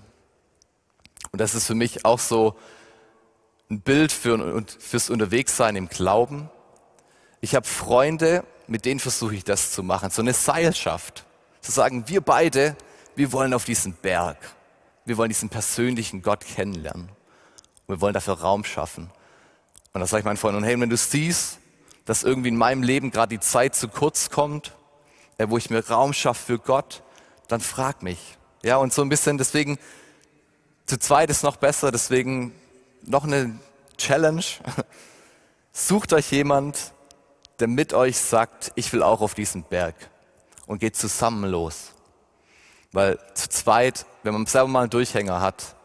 Und 1.30 1.40
das 1.40 1.54
ist 1.54 1.66
für 1.66 1.74
mich 1.74 2.04
auch 2.04 2.18
so 2.18 2.56
ein 3.70 3.80
Bild 3.80 4.12
für, 4.12 4.64
fürs 4.78 5.10
Unterwegssein 5.10 5.76
im 5.76 5.88
Glauben. 5.88 6.48
Ich 7.40 7.54
habe 7.54 7.66
Freunde, 7.66 8.44
mit 8.66 8.86
denen 8.86 8.98
versuche 8.98 9.34
ich 9.34 9.44
das 9.44 9.72
zu 9.72 9.82
machen. 9.82 10.10
So 10.10 10.22
eine 10.22 10.32
Seilschaft. 10.32 11.26
Zu 11.60 11.72
sagen, 11.72 12.08
wir 12.08 12.22
beide, 12.22 12.76
wir 13.14 13.32
wollen 13.32 13.52
auf 13.52 13.64
diesen 13.64 13.92
Berg. 13.92 14.38
Wir 15.04 15.18
wollen 15.18 15.28
diesen 15.28 15.50
persönlichen 15.50 16.22
Gott 16.22 16.44
kennenlernen. 16.44 17.10
Und 17.86 17.96
wir 17.96 18.00
wollen 18.00 18.14
dafür 18.14 18.40
Raum 18.40 18.64
schaffen. 18.64 19.10
Und 19.92 20.00
da 20.00 20.06
sage 20.06 20.20
ich 20.20 20.24
meinen 20.24 20.36
Freunden, 20.38 20.64
hey, 20.64 20.80
wenn 20.80 20.90
du 20.90 20.96
siehst, 20.96 21.58
dass 22.06 22.22
irgendwie 22.22 22.48
in 22.48 22.56
meinem 22.56 22.82
Leben 22.82 23.10
gerade 23.10 23.36
die 23.36 23.40
Zeit 23.40 23.74
zu 23.74 23.88
kurz 23.88 24.30
kommt, 24.30 24.72
äh, 25.36 25.46
wo 25.48 25.58
ich 25.58 25.68
mir 25.68 25.86
Raum 25.86 26.14
schaffe 26.14 26.46
für 26.46 26.58
Gott, 26.58 27.02
dann 27.48 27.60
frag 27.60 28.02
mich. 28.02 28.37
Ja, 28.62 28.76
und 28.76 28.92
so 28.92 29.02
ein 29.02 29.08
bisschen, 29.08 29.38
deswegen, 29.38 29.78
zu 30.86 30.98
zweit 30.98 31.30
ist 31.30 31.42
noch 31.42 31.56
besser, 31.56 31.92
deswegen 31.92 32.52
noch 33.02 33.24
eine 33.24 33.58
Challenge. 33.96 34.44
Sucht 35.72 36.12
euch 36.12 36.30
jemand, 36.32 36.92
der 37.60 37.68
mit 37.68 37.92
euch 37.92 38.18
sagt, 38.18 38.72
ich 38.74 38.92
will 38.92 39.02
auch 39.02 39.20
auf 39.20 39.34
diesen 39.34 39.62
Berg 39.62 39.94
und 40.66 40.78
geht 40.78 40.96
zusammen 40.96 41.48
los. 41.50 41.92
Weil 42.92 43.18
zu 43.34 43.48
zweit, 43.48 44.06
wenn 44.22 44.32
man 44.32 44.46
selber 44.46 44.68
mal 44.68 44.80
einen 44.82 44.90
Durchhänger 44.90 45.40
hat, 45.40 45.76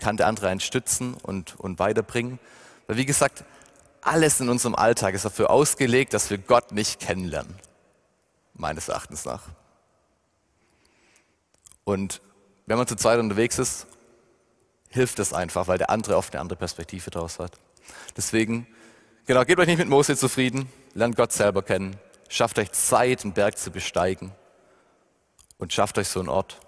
kann 0.00 0.16
der 0.16 0.26
andere 0.26 0.48
einen 0.48 0.60
stützen 0.60 1.14
und, 1.14 1.58
und 1.58 1.78
weiterbringen. 1.78 2.38
Weil 2.86 2.96
wie 2.96 3.06
gesagt, 3.06 3.44
alles 4.00 4.40
in 4.40 4.48
unserem 4.48 4.74
Alltag 4.74 5.14
ist 5.14 5.24
dafür 5.24 5.50
ausgelegt, 5.50 6.14
dass 6.14 6.30
wir 6.30 6.38
Gott 6.38 6.72
nicht 6.72 7.00
kennenlernen. 7.00 7.54
Meines 8.54 8.88
Erachtens 8.88 9.24
nach. 9.24 9.42
Und 11.88 12.20
wenn 12.66 12.76
man 12.76 12.86
zu 12.86 12.96
zweit 12.96 13.18
unterwegs 13.18 13.58
ist, 13.58 13.86
hilft 14.90 15.18
es 15.20 15.32
einfach, 15.32 15.68
weil 15.68 15.78
der 15.78 15.88
andere 15.88 16.18
oft 16.18 16.34
eine 16.34 16.42
andere 16.42 16.58
Perspektive 16.58 17.08
daraus 17.10 17.38
hat. 17.38 17.52
Deswegen, 18.14 18.66
genau, 19.24 19.42
gebt 19.46 19.58
euch 19.58 19.68
nicht 19.68 19.78
mit 19.78 19.88
Mose 19.88 20.14
zufrieden, 20.14 20.68
lernt 20.92 21.16
Gott 21.16 21.32
selber 21.32 21.62
kennen, 21.62 21.96
schafft 22.28 22.58
euch 22.58 22.72
Zeit, 22.72 23.24
einen 23.24 23.32
Berg 23.32 23.56
zu 23.56 23.70
besteigen 23.70 24.32
und 25.56 25.72
schafft 25.72 25.96
euch 25.96 26.08
so 26.08 26.20
einen 26.20 26.28
Ort 26.28 26.60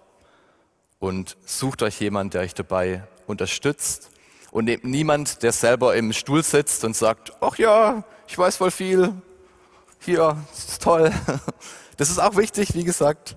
und 1.01 1.37
sucht 1.45 1.83
euch 1.83 2.01
jemanden, 2.01 2.31
der 2.31 2.41
euch 2.41 2.55
dabei 2.55 3.07
unterstützt 3.27 4.09
und 4.53 4.65
nehmt 4.65 4.85
niemand, 4.85 5.43
der 5.43 5.53
selber 5.53 5.97
im 5.97 6.15
Stuhl 6.15 6.43
sitzt 6.43 6.83
und 6.83 6.97
sagt, 6.97 7.35
ach 7.43 7.59
ja, 7.59 8.05
ich 8.27 8.39
weiß 8.39 8.57
voll 8.57 8.71
viel, 8.71 9.13
hier, 9.99 10.43
das 10.49 10.65
ist 10.65 10.83
toll. 10.83 11.13
Das 11.99 12.09
ist 12.09 12.19
auch 12.19 12.37
wichtig, 12.37 12.73
wie 12.73 12.85
gesagt. 12.85 13.37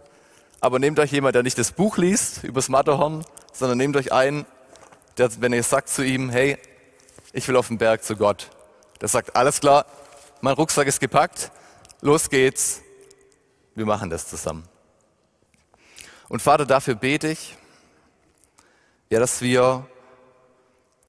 Aber 0.63 0.79
nehmt 0.79 0.97
euch 0.97 1.11
jemand, 1.11 1.35
der 1.35 1.43
nicht 1.43 1.57
das 1.57 1.73
Buch 1.73 1.97
liest 1.97 2.45
übers 2.45 2.69
Matterhorn, 2.69 3.25
sondern 3.51 3.77
nehmt 3.77 3.97
euch 3.97 4.13
einen, 4.13 4.45
der, 5.17 5.29
wenn 5.41 5.51
ihr 5.51 5.61
sagt 5.61 5.89
zu 5.89 6.05
ihm, 6.05 6.29
hey, 6.29 6.57
ich 7.33 7.45
will 7.49 7.57
auf 7.57 7.67
den 7.67 7.77
Berg 7.77 8.01
zu 8.01 8.15
Gott, 8.15 8.49
der 9.01 9.09
sagt, 9.09 9.35
alles 9.35 9.59
klar, 9.59 9.85
mein 10.39 10.53
Rucksack 10.53 10.87
ist 10.87 11.01
gepackt, 11.01 11.51
los 11.99 12.29
geht's, 12.29 12.79
wir 13.75 13.85
machen 13.85 14.09
das 14.09 14.29
zusammen. 14.29 14.63
Und 16.29 16.41
Vater, 16.41 16.65
dafür 16.65 16.95
bete 16.95 17.27
ich, 17.27 17.57
ja, 19.09 19.19
dass 19.19 19.41
wir 19.41 19.85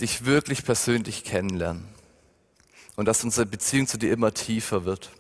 dich 0.01 0.25
wirklich 0.25 0.65
persönlich 0.65 1.23
kennenlernen 1.23 1.87
und 2.97 3.07
dass 3.07 3.23
unsere 3.23 3.47
Beziehung 3.47 3.87
zu 3.87 3.99
dir 3.99 4.13
immer 4.13 4.35
tiefer 4.35 4.85
wird. 4.85 5.13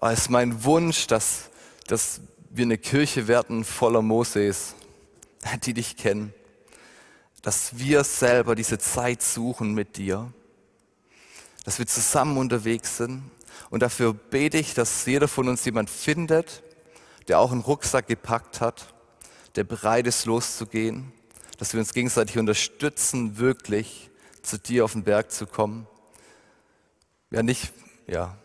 Aber 0.00 0.10
es 0.10 0.22
ist 0.22 0.30
mein 0.30 0.64
Wunsch, 0.64 1.06
dass, 1.06 1.50
dass 1.86 2.20
wir 2.56 2.64
eine 2.64 2.78
Kirche 2.78 3.28
werden 3.28 3.64
voller 3.64 4.02
Moses, 4.02 4.74
die 5.64 5.74
dich 5.74 5.96
kennen, 5.96 6.32
dass 7.42 7.78
wir 7.78 8.02
selber 8.02 8.54
diese 8.54 8.78
Zeit 8.78 9.22
suchen 9.22 9.74
mit 9.74 9.96
dir, 9.96 10.32
dass 11.64 11.78
wir 11.78 11.86
zusammen 11.86 12.38
unterwegs 12.38 12.96
sind. 12.96 13.30
Und 13.70 13.82
dafür 13.82 14.14
bete 14.14 14.58
ich, 14.58 14.74
dass 14.74 15.04
jeder 15.06 15.28
von 15.28 15.48
uns 15.48 15.64
jemand 15.64 15.90
findet, 15.90 16.62
der 17.28 17.40
auch 17.40 17.52
einen 17.52 17.60
Rucksack 17.60 18.06
gepackt 18.06 18.60
hat, 18.60 18.94
der 19.56 19.64
bereit 19.64 20.06
ist 20.06 20.24
loszugehen, 20.26 21.12
dass 21.58 21.72
wir 21.72 21.80
uns 21.80 21.92
gegenseitig 21.92 22.38
unterstützen, 22.38 23.38
wirklich 23.38 24.10
zu 24.42 24.58
dir 24.58 24.84
auf 24.84 24.92
den 24.92 25.02
Berg 25.02 25.30
zu 25.30 25.46
kommen. 25.46 25.86
Ja, 27.30 27.42
nicht, 27.42 27.72
ja. 28.06 28.36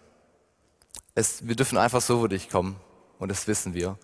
Es, 1.14 1.48
wir 1.48 1.56
dürfen 1.56 1.78
einfach 1.78 2.02
so 2.02 2.20
vor 2.20 2.30
dich 2.30 2.50
kommen 2.50 2.76
und 3.22 3.30
das 3.30 3.48
wissen 3.48 3.76
wir. 3.76 3.98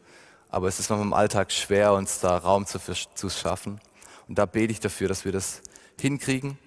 Aber 0.50 0.68
es 0.68 0.80
ist 0.80 0.90
manchmal 0.90 1.08
im 1.08 1.14
Alltag 1.14 1.52
schwer, 1.52 1.94
uns 1.94 2.20
da 2.20 2.38
Raum 2.38 2.66
zu, 2.68 2.80
zu 2.80 3.30
schaffen. 3.30 3.82
Und 4.28 4.38
da 4.38 4.46
bete 4.46 4.72
ich 4.72 4.80
dafür, 4.80 5.08
dass 5.08 5.26
wir 5.26 5.32
das 5.32 5.62
hinkriegen 6.00 6.58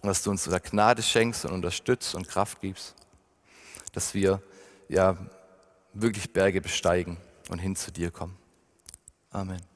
und 0.00 0.06
dass 0.06 0.22
du 0.22 0.30
uns 0.30 0.44
da 0.44 0.58
Gnade 0.60 1.02
schenkst 1.02 1.44
und 1.44 1.52
unterstützt 1.52 2.14
und 2.14 2.28
Kraft 2.28 2.60
gibst, 2.60 2.94
dass 3.92 4.14
wir 4.14 4.40
ja 4.88 5.18
wirklich 5.92 6.32
Berge 6.32 6.60
besteigen 6.60 7.16
und 7.50 7.58
hin 7.58 7.74
zu 7.74 7.90
dir 7.90 8.12
kommen. 8.12 8.36
Amen. 9.30 9.68